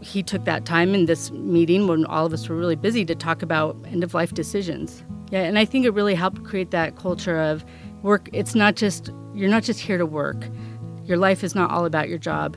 he 0.00 0.22
took 0.22 0.44
that 0.44 0.64
time 0.64 0.94
in 0.94 1.06
this 1.06 1.30
meeting 1.30 1.88
when 1.88 2.04
all 2.06 2.26
of 2.26 2.32
us 2.32 2.48
were 2.48 2.56
really 2.56 2.76
busy 2.76 3.04
to 3.04 3.14
talk 3.14 3.42
about 3.42 3.76
end 3.86 4.04
of 4.04 4.14
life 4.14 4.34
decisions. 4.34 5.04
Yeah 5.30 5.42
and 5.42 5.58
i 5.58 5.64
think 5.64 5.84
it 5.84 5.90
really 5.90 6.14
helped 6.14 6.44
create 6.44 6.70
that 6.70 6.96
culture 6.96 7.38
of 7.38 7.64
work. 8.02 8.28
It's 8.32 8.54
not 8.54 8.76
just 8.76 9.10
you're 9.34 9.50
not 9.50 9.62
just 9.62 9.80
here 9.80 9.98
to 9.98 10.06
work. 10.06 10.48
Your 11.04 11.18
life 11.18 11.44
is 11.44 11.54
not 11.54 11.70
all 11.70 11.84
about 11.84 12.08
your 12.08 12.18
job. 12.18 12.56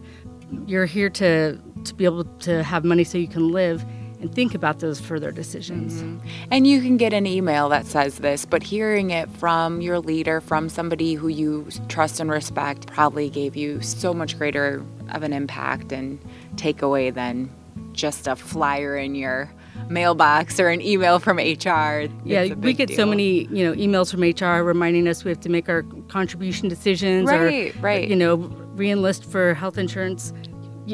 You're 0.66 0.86
here 0.86 1.10
to 1.12 1.60
to 1.84 1.94
be 1.96 2.06
able 2.06 2.26
to 2.26 2.64
have 2.64 2.84
money 2.84 3.04
so 3.04 3.18
you 3.18 3.28
can 3.28 3.50
live 3.52 3.86
and 4.20 4.34
think 4.34 4.54
about 4.54 4.80
those 4.80 5.00
further 5.00 5.32
decisions. 5.32 5.94
Mm-hmm. 5.94 6.28
And 6.52 6.68
you 6.68 6.82
can 6.82 6.98
get 6.98 7.14
an 7.14 7.26
email 7.26 7.70
that 7.70 7.86
says 7.86 8.18
this, 8.18 8.46
but 8.46 8.64
hearing 8.64 9.12
it 9.12 9.30
from 9.38 9.82
your 9.82 10.00
leader, 10.00 10.42
from 10.42 10.70
somebody 10.70 11.14
who 11.14 11.28
you 11.28 11.68
trust 11.88 12.20
and 12.20 12.30
respect, 12.30 12.88
probably 12.88 13.30
gave 13.30 13.56
you 13.56 13.82
so 13.82 14.14
much 14.14 14.38
greater 14.38 14.84
of 15.12 15.24
an 15.24 15.34
impact 15.34 15.92
and 15.92 16.20
takeaway 16.56 17.14
than 17.14 17.50
just 17.94 18.28
a 18.28 18.36
flyer 18.36 18.98
in 18.98 19.16
your 19.16 19.50
mailbox 19.90 20.60
or 20.60 20.70
an 20.70 20.82
email 20.82 21.20
from 21.20 21.38
HR. 21.38 22.08
yeah, 22.26 22.54
we 22.56 22.74
get 22.74 22.90
deal. 22.90 22.98
so 22.98 23.06
many, 23.06 23.46
you 23.46 23.64
know, 23.64 23.74
emails 23.74 24.12
from 24.12 24.22
HR 24.22 24.64
reminding 24.64 25.08
us 25.08 25.24
we 25.24 25.30
have 25.30 25.40
to 25.42 25.50
make 25.50 25.70
our 25.70 25.84
contribution 26.10 26.68
decisions 26.68 27.28
right, 27.28 27.76
or 27.76 27.80
right. 27.80 28.10
you 28.10 28.16
know, 28.16 28.38
reenlist 28.76 29.26
for 29.26 29.54
health 29.54 29.78
insurance. 29.78 30.34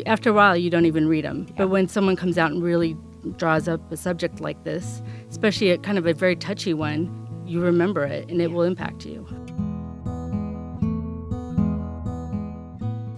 After 0.06 0.30
a 0.30 0.34
while, 0.34 0.58
you 0.58 0.70
don't 0.70 0.86
even 0.86 1.08
read 1.08 1.26
them. 1.26 1.46
Yeah. 1.48 1.54
But 1.58 1.68
when 1.70 1.88
someone 1.88 2.16
comes 2.16 2.38
out 2.38 2.52
and 2.52 2.62
really 2.62 2.98
draws 3.38 3.68
up 3.68 3.92
a 3.92 3.98
subject 3.98 4.40
like 4.40 4.64
this, 4.64 5.02
especially 5.30 5.72
a 5.72 5.78
kind 5.78 5.98
of 5.98 6.06
a 6.06 6.14
very 6.14 6.36
touchy 6.36 6.74
one, 6.74 7.10
you 7.46 7.62
remember 7.62 8.04
it 8.04 8.30
and 8.30 8.42
it 8.42 8.52
will 8.52 8.64
impact 8.64 9.06
you. 9.06 9.26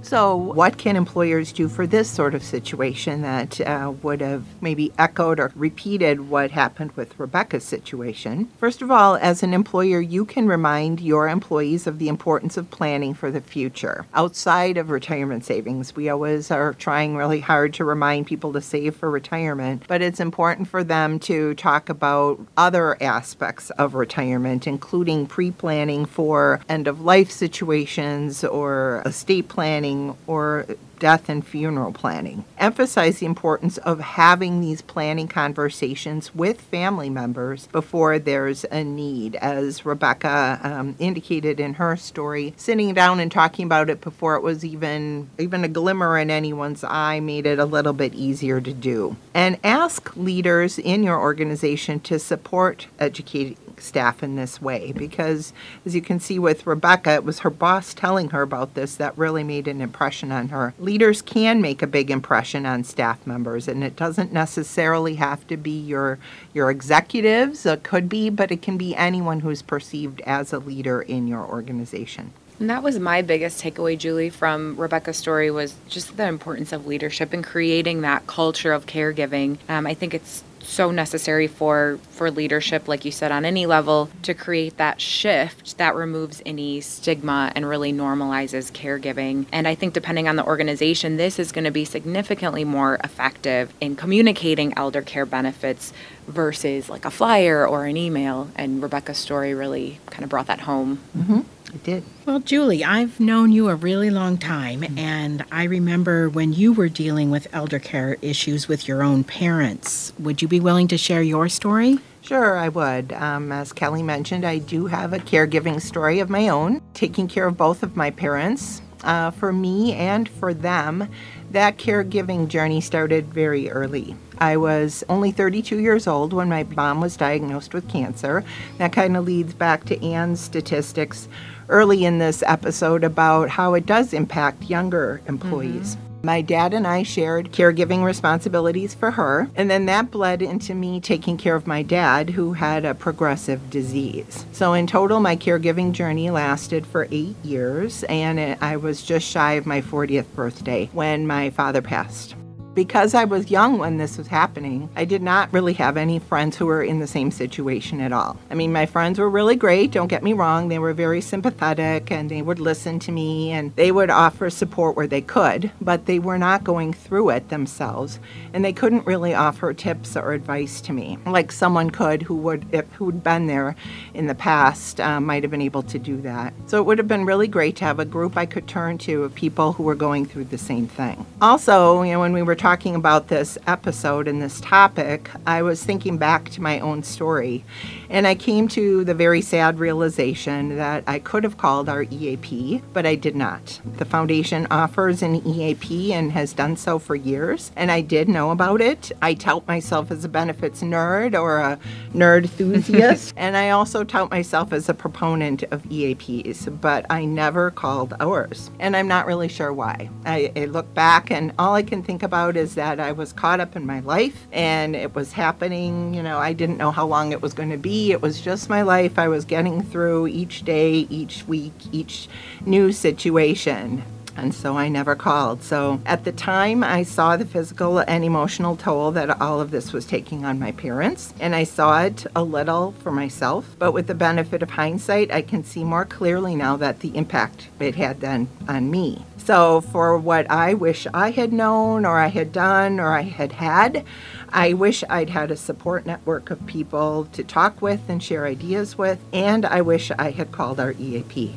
So, 0.08 0.38
what 0.38 0.78
can 0.78 0.96
employers 0.96 1.52
do 1.52 1.67
for 1.67 1.86
this 1.86 2.10
sort 2.10 2.34
of 2.34 2.41
situation 2.41 3.24
that 3.24 3.60
uh, 3.60 3.91
would 4.04 4.22
have 4.22 4.46
maybe 4.62 4.93
echoed 4.98 5.38
or 5.38 5.52
repeated 5.54 6.30
what 6.30 6.52
happened 6.52 6.93
with 6.93 7.20
Rebecca's 7.20 7.65
situation? 7.65 8.50
First 8.58 8.82
of 8.82 8.89
all, 8.89 9.17
as 9.17 9.43
an 9.43 9.54
employer, 9.54 10.00
you 10.00 10.24
can 10.24 10.48
remind 10.48 11.02
your 11.02 11.28
employees 11.28 11.88
of 11.88 12.00
the 12.00 12.08
importance 12.08 12.56
of 12.56 12.72
planning 12.72 13.13
for 13.15 13.32
the 13.32 13.41
future. 13.41 14.06
Outside 14.13 14.78
of 14.78 14.91
retirement 14.91 15.43
savings, 15.43 15.93
we 15.93 16.08
always 16.08 16.52
are 16.52 16.74
trying 16.76 17.17
really 17.17 17.41
hard 17.41 17.74
to 17.74 17.84
remind 17.84 18.28
people 18.28 18.54
to 18.54 18.62
save 18.62 18.96
for 18.96 19.12
retirement, 19.12 19.84
but 19.89 20.02
it's 20.02 20.22
important 20.22 20.70
for 20.70 20.86
them 20.86 21.20
to 21.20 21.54
talk 21.56 21.89
about 21.89 22.39
other 22.56 22.96
aspects 23.04 23.72
of 23.72 23.93
retirement, 23.93 24.67
including 24.67 25.28
pre 25.28 25.52
planning 25.52 26.06
for 26.06 26.62
end 26.70 26.88
of 26.88 27.02
life 27.02 27.30
situations 27.30 28.46
or 28.46 29.04
estate 29.06 29.50
planning 29.50 29.96
or 30.25 30.65
death 30.99 31.29
and 31.29 31.45
funeral 31.45 31.91
planning. 31.91 32.43
Emphasize 32.57 33.19
the 33.19 33.25
importance 33.25 33.77
of 33.79 33.99
having 33.99 34.62
these 34.62 34.81
planning 34.81 35.27
conversations 35.27 36.33
with 36.33 36.60
family 36.60 37.10
members 37.10 37.67
before 37.67 38.19
there's 38.19 38.63
a 38.65 38.83
need. 38.83 39.36
As 39.36 39.86
Rebecca 39.86 40.60
um, 40.63 40.95
indicated 40.99 41.60
in 41.60 41.75
her 41.75 41.95
story, 41.95 42.53
sitting 42.57 42.93
down 42.93 43.19
and 43.19 43.31
talking 43.31 43.65
about 43.65 43.89
it 43.89 44.01
before 44.01 44.36
it 44.36 44.43
was 44.43 44.65
even 44.65 45.29
even 45.38 45.63
a 45.63 45.67
glimmer 45.67 46.17
in 46.17 46.31
anyone's 46.31 46.83
eye 46.83 47.19
made 47.19 47.45
it 47.45 47.60
a 47.60 47.65
little 47.65 47.93
bit 47.93 48.13
easier 48.13 48.60
to 48.62 48.73
do. 48.73 49.15
And 49.33 49.57
ask 49.63 50.15
leaders 50.15 50.79
in 50.79 51.03
your 51.03 51.19
organization 51.19 51.99
to 52.01 52.19
support 52.19 52.88
educating 52.99 53.57
staff 53.82 54.24
in 54.24 54.36
this 54.36 54.62
way 54.62 54.92
because 54.92 55.54
as 55.86 55.96
you 55.96 56.02
can 56.02 56.20
see 56.20 56.40
with 56.40 56.68
Rebecca, 56.68 57.13
it 57.13 57.24
was 57.24 57.40
her 57.40 57.50
boss 57.50 57.94
telling 57.94 58.30
her 58.30 58.42
about 58.42 58.74
this 58.74 58.96
that 58.96 59.18
really 59.18 59.44
made 59.44 59.68
an 59.68 59.82
impression 59.82 60.32
on 60.32 60.50
her. 60.50 60.74
Leaders 60.80 61.22
can 61.22 61.62
make 61.62 61.82
a 61.82 61.88
big 61.88 62.12
impression 62.12 62.66
on 62.66 62.84
staff 62.84 63.26
members 63.26 63.68
and 63.68 63.84
it 63.84 63.96
doesn't 63.96 64.34
necessarily 64.34 65.16
have 65.16 65.46
to 65.48 65.58
be 65.58 65.80
your 65.80 66.20
your 66.54 66.70
executives, 66.70 67.66
it 67.66 67.84
could 67.84 68.10
be, 68.10 68.30
but 68.30 68.52
it 68.52 68.62
can 68.62 68.78
be 68.78 68.96
anyone 68.96 69.42
who's 69.42 69.62
perceived 69.62 70.22
as 70.22 70.54
a 70.54 70.60
leader 70.60 71.02
in 71.02 71.28
your 71.28 71.46
organization. 71.46 72.34
And 72.60 72.70
that 72.72 72.82
was 72.82 72.98
my 72.98 73.22
biggest 73.22 73.63
takeaway, 73.63 73.98
Julie, 73.98 74.32
from 74.32 74.76
Rebecca's 74.78 75.18
story 75.18 75.52
was 75.52 75.76
just 75.88 76.18
the 76.18 76.28
importance 76.28 76.72
of 76.72 76.88
leadership 76.88 77.32
and 77.32 77.44
creating 77.44 78.02
that 78.02 78.26
culture 78.26 78.74
of 78.74 78.88
caregiving. 78.88 79.58
Um, 79.70 79.86
I 79.86 79.94
think 79.94 80.16
it's 80.16 80.44
so 80.67 80.91
necessary 80.91 81.47
for 81.47 81.97
for 82.10 82.30
leadership 82.30 82.88
like 82.88 83.06
you 83.06 83.12
said 83.12 83.32
on 83.32 83.45
any 83.45 83.65
level 83.65 84.10
to 84.21 84.34
create 84.34 84.75
that 84.77 84.99
shift 84.99 85.77
that 85.77 85.95
removes 85.95 86.41
any 86.45 86.82
stigma 86.82 87.51
and 87.56 87.67
really 87.67 87.93
normalizes 87.93 88.71
caregiving. 88.71 89.45
And 89.51 89.67
i 89.67 89.75
think 89.75 89.93
depending 89.93 90.27
on 90.27 90.36
the 90.36 90.45
organization 90.45 91.17
this 91.17 91.39
is 91.39 91.51
going 91.51 91.63
to 91.63 91.71
be 91.71 91.86
significantly 91.86 92.65
more 92.65 92.95
effective 93.03 93.73
in 93.80 93.95
communicating 93.95 94.73
elder 94.77 95.01
care 95.01 95.25
benefits 95.25 95.93
versus 96.28 96.90
like 96.90 97.06
a 97.06 97.12
flyer 97.12 97.66
or 97.66 97.86
an 97.86 97.98
email 97.98 98.50
and 98.56 98.84
rebecca's 98.84 99.18
story 99.18 99.54
really 99.54 100.00
kind 100.08 100.24
of 100.24 100.30
brought 100.30 100.48
that 100.48 100.62
home 100.62 101.00
mm-hmm. 101.18 101.42
It 101.74 101.84
did. 101.84 102.04
Well, 102.26 102.40
Julie, 102.40 102.84
I've 102.84 103.20
known 103.20 103.52
you 103.52 103.68
a 103.68 103.76
really 103.76 104.10
long 104.10 104.38
time, 104.38 104.82
mm-hmm. 104.82 104.98
and 104.98 105.46
I 105.52 105.66
remember 105.66 106.30
when 106.30 106.54
you 106.54 106.72
were 106.72 106.88
dealing 106.88 107.30
with 107.30 107.48
elder 107.52 107.80
care 107.80 108.18
issues 108.22 108.68
with 108.70 108.88
your 108.88 109.04
own 109.04 109.26
parents. 109.26 110.13
Would 110.18 110.42
you 110.42 110.48
be 110.48 110.62
willing 110.62 110.88
to 110.88 110.98
share 110.98 111.22
your 111.22 111.50
story? 111.50 112.00
Sure, 112.22 112.58
I 112.58 112.70
would. 112.70 113.12
Um, 113.13 113.52
as 113.52 113.74
Kelly 113.74 114.02
mentioned, 114.02 114.46
I 114.46 114.60
do 114.60 114.88
have 114.88 115.13
a 115.13 115.20
caregiving 115.20 115.82
story 115.82 116.20
of 116.20 116.30
my 116.30 116.48
own, 116.48 116.82
taking 116.94 117.28
care 117.28 117.48
of 117.48 117.58
both 117.58 117.84
of 117.84 117.96
my 117.96 118.12
parents. 118.12 118.82
Uh, 119.04 119.32
for 119.32 119.54
me 119.54 119.94
and 119.94 120.28
for 120.28 120.54
them, 120.54 121.08
that 121.51 121.77
caregiving 121.77 122.47
journey 122.47 122.81
started 122.81 123.33
very 123.33 123.69
early. 123.69 124.15
I 124.38 124.57
was 124.57 125.03
only 125.10 125.31
32 125.31 125.79
years 125.79 126.07
old 126.07 126.33
when 126.33 126.49
my 126.49 126.63
mom 126.63 127.01
was 127.01 127.17
diagnosed 127.17 127.73
with 127.73 127.89
cancer. 127.89 128.43
That 128.77 128.93
kind 128.93 129.17
of 129.17 129.25
leads 129.25 129.53
back 129.53 129.86
to 129.86 130.03
Anne's 130.05 130.39
statistics 130.39 131.27
early 131.69 132.05
in 132.05 132.19
this 132.19 132.43
episode 132.45 133.03
about 133.03 133.49
how 133.49 133.73
it 133.73 133.86
does 133.86 134.13
impact 134.13 134.63
younger 134.63 135.21
employees. 135.27 135.95
Mm-hmm. 135.95 136.07
My 136.28 136.42
dad 136.42 136.74
and 136.74 136.86
I 136.86 137.04
shared 137.04 137.54
caregiving 137.54 138.04
responsibilities 138.04 138.94
for 138.94 139.12
her, 139.12 139.50
and 139.56 139.72
then 139.72 139.86
that 139.86 140.12
bled 140.12 140.42
into 140.42 140.76
me 140.76 141.00
taking 141.00 141.38
care 141.38 141.56
of 141.56 141.66
my 141.66 141.84
dad, 141.84 142.32
who 142.32 142.52
had 142.52 142.84
a 142.84 142.94
progressive 142.94 143.70
disease. 143.70 144.46
So, 144.52 144.74
in 144.74 144.88
total, 144.88 145.22
my 145.22 145.38
caregiving 145.38 145.94
journey 145.94 146.30
lasted 146.30 146.86
for 146.86 147.08
eight 147.12 147.38
years, 147.46 148.04
and 148.10 148.58
I 148.62 148.76
was 148.76 149.04
just 149.04 149.26
shy 149.26 149.54
of 149.54 149.66
my 149.66 149.80
40th 149.80 150.28
birthday 150.36 150.90
when 150.92 151.28
my 151.28 151.50
father 151.50 151.82
passed 151.82 152.36
because 152.78 153.16
I 153.16 153.24
was 153.24 153.50
young 153.50 153.80
when 153.80 153.98
this 153.98 154.20
was 154.20 154.28
happening, 154.28 154.88
I 154.96 155.04
did 155.04 155.24
not 155.24 155.52
really 155.52 155.74
have 155.74 155.98
any 155.98 156.20
friends 156.20 156.56
who 156.58 156.68
were 156.68 156.84
in 156.84 157.00
the 157.00 157.08
same 157.08 157.32
situation 157.32 158.00
at 158.00 158.13
all. 158.13 158.38
I 158.52 158.54
mean, 158.54 158.72
my 158.72 158.86
friends 158.86 159.18
were 159.18 159.32
really 159.32 159.56
great, 159.56 159.90
don't 159.90 160.06
get 160.06 160.22
me 160.22 160.34
wrong. 160.34 160.68
They 160.68 160.78
were 160.78 160.94
very 160.94 161.20
sympathetic 161.20 162.12
and 162.12 162.30
they 162.30 162.44
would 162.44 162.60
listen 162.60 163.00
to 163.00 163.12
me 163.12 163.52
and 163.52 163.76
they 163.76 163.92
would 163.92 164.12
offer 164.12 164.52
support 164.52 164.96
where 164.96 165.08
they 165.08 165.22
could, 165.22 165.72
but 165.82 166.06
they 166.06 166.20
were 166.20 166.38
not 166.38 166.63
going 166.63 166.94
through 166.94 167.32
it 167.32 167.50
themselves 167.50 168.20
and 168.54 168.63
they 168.63 168.74
couldn't 168.74 169.08
really 169.08 169.34
offer 169.34 169.74
tips 169.74 170.16
or 170.16 170.34
advice 170.34 170.80
to 170.82 170.94
me 170.94 171.18
like 171.26 171.52
someone 171.52 171.90
could 171.90 172.22
who 172.22 172.36
would 172.36 172.63
if 172.72 172.86
who'd 172.94 173.24
been 173.24 173.48
there 173.48 173.76
in 174.13 174.28
the 174.28 174.36
past 174.36 175.02
uh, 175.02 175.20
might 175.20 175.42
have 175.42 175.50
been 175.50 175.63
able 175.63 175.82
to 175.82 175.98
do 175.98 176.22
that. 176.22 176.54
So 176.68 176.78
it 176.78 176.86
would 176.86 177.00
have 177.00 177.08
been 177.08 177.26
really 177.26 177.48
great 177.48 177.76
to 177.78 177.86
have 177.86 177.98
a 177.98 178.06
group 178.06 178.38
I 178.38 178.46
could 178.46 178.68
turn 178.68 179.00
to 179.00 179.24
of 179.24 179.34
people 179.34 179.74
who 179.74 179.82
were 179.82 179.96
going 179.96 180.28
through 180.28 180.46
the 180.46 180.60
same 180.60 180.86
thing. 180.86 181.26
Also, 181.42 182.04
you 182.04 182.12
know, 182.12 182.20
when 182.20 182.34
we 182.34 182.44
were 182.44 182.54
talking 182.54 182.66
talking 182.67 182.95
about 182.95 183.30
this 183.30 183.58
episode 183.65 184.27
and 184.27 184.41
this 184.41 184.60
topic, 184.60 185.30
I 185.45 185.62
was 185.62 185.82
thinking 185.82 186.17
back 186.17 186.49
to 186.49 186.62
my 186.62 186.82
own 186.82 187.01
story. 187.01 187.63
And 188.10 188.27
I 188.27 188.36
came 188.36 188.67
to 188.69 189.06
the 189.06 189.13
very 189.13 189.39
sad 189.39 189.80
realization 189.80 190.75
that 190.75 191.06
I 191.08 191.19
could 191.19 191.45
have 191.45 191.58
called 191.58 191.88
our 191.88 192.03
EAP, 192.03 192.82
but 192.91 193.06
I 193.06 193.15
did 193.15 193.38
not. 193.38 193.80
The 193.97 194.03
foundation 194.03 194.67
offers 194.69 195.21
an 195.21 195.47
EAP 195.47 196.12
and 196.12 196.34
has 196.34 196.51
done 196.51 196.75
so 196.75 196.99
for 196.99 197.15
years, 197.15 197.71
and 197.77 197.89
I 197.89 198.01
did 198.01 198.27
know 198.27 198.51
about 198.51 198.82
it. 198.82 199.13
I 199.21 199.34
tout 199.34 199.65
myself 199.65 200.12
as 200.12 200.25
a 200.25 200.30
benefits 200.30 200.82
nerd 200.82 201.39
or 201.39 201.60
a 201.60 201.80
nerd 202.13 202.43
enthusiast, 202.43 203.34
and 203.38 203.56
I 203.56 203.69
also 203.69 204.03
tout 204.03 204.30
myself 204.30 204.73
as 204.73 204.89
a 204.89 204.93
proponent 204.93 205.63
of 205.71 205.84
EAPs, 205.84 206.67
but 206.82 207.06
I 207.10 207.23
never 207.23 207.71
called 207.71 208.13
ours. 208.19 208.71
And 208.80 208.93
I'm 208.93 209.08
not 209.08 209.25
really 209.25 209.47
sure 209.47 209.71
why. 209.71 210.10
I, 210.25 210.51
I 210.53 210.65
look 210.65 210.93
back, 210.93 211.32
and 211.32 211.53
all 211.58 211.73
I 211.73 211.84
can 211.84 212.03
think 212.03 212.23
about 212.23 212.57
is 212.58 212.76
that 212.76 213.00
I 213.00 213.12
was 213.12 213.32
caught 213.32 213.60
up 213.60 213.76
in 213.76 213.86
my 213.86 214.02
life 214.02 214.48
and 214.52 214.96
it 214.96 215.15
was 215.15 215.32
happening. 215.32 216.13
You 216.13 216.24
know, 216.24 216.38
I 216.38 216.54
didn't 216.54 216.78
know 216.78 216.91
how 216.91 217.06
long 217.06 217.32
it 217.32 217.41
was 217.41 217.54
going 217.54 217.70
to 217.70 217.78
be. 217.78 218.12
It 218.12 218.22
was 218.22 218.41
just 218.41 218.70
my 218.70 218.82
life. 218.82 219.17
I 219.17 219.28
was 219.28 219.46
getting 219.46 219.82
through 219.84 220.28
each 220.28 220.63
day, 220.63 221.08
each 221.10 221.48
week, 221.48 221.74
each 221.91 222.28
new 222.65 222.91
situation. 222.91 224.04
And 224.38 224.54
so 224.54 224.78
I 224.78 224.88
never 224.88 225.15
called. 225.15 225.63
So 225.63 226.00
at 226.06 226.24
the 226.24 226.32
time, 226.32 226.84
I 226.84 227.02
saw 227.02 227.36
the 227.36 227.46
physical 227.46 228.00
and 228.00 228.24
emotional 228.24 228.76
toll 228.76 229.12
that 229.13 229.41
all 229.41 229.60
of 229.60 229.72
this 229.72 229.91
was 229.91 230.06
taking 230.06 230.46
on 230.46 230.60
my 230.60 230.72
parents. 230.74 231.34
And 231.39 231.56
I 231.56 231.63
saw 231.63 232.04
it 232.04 232.28
a 232.36 232.43
little 232.43 232.93
for 233.00 233.12
myself. 233.12 233.76
But 233.80 233.93
with 233.93 234.06
the 234.06 234.13
benefit 234.13 234.62
of 234.62 234.70
hindsight, 234.70 235.32
I 235.32 235.41
can 235.41 235.63
see 235.63 235.84
more 235.84 236.06
clearly 236.06 236.56
now 236.56 236.78
that 236.78 237.00
the 237.00 237.17
impact 237.17 237.70
it 237.80 237.96
had 237.96 238.22
then 238.22 238.48
on 238.67 238.91
me. 238.91 239.26
So, 239.47 239.79
for 239.79 240.17
what 240.17 240.51
I 240.51 240.73
wish 240.73 241.07
I 241.13 241.31
had 241.31 241.53
known 241.53 242.05
or 242.05 242.19
I 242.19 242.27
had 242.27 242.51
done 242.51 242.99
or 242.99 243.13
I 243.13 243.21
had 243.21 243.53
had, 243.53 244.03
I 244.49 244.73
wish 244.73 245.05
I'd 245.10 245.29
had 245.29 245.51
a 245.51 245.55
support 245.55 246.05
network 246.05 246.49
of 246.49 246.65
people 246.65 247.29
to 247.31 247.45
talk 247.45 247.81
with 247.81 248.01
and 248.10 248.21
share 248.21 248.45
ideas 248.45 248.97
with, 248.97 249.19
and 249.31 249.65
I 249.65 249.79
wish 249.79 250.12
I 250.19 250.31
had 250.31 250.51
called 250.51 250.81
our 250.81 250.91
EAP. 250.99 251.55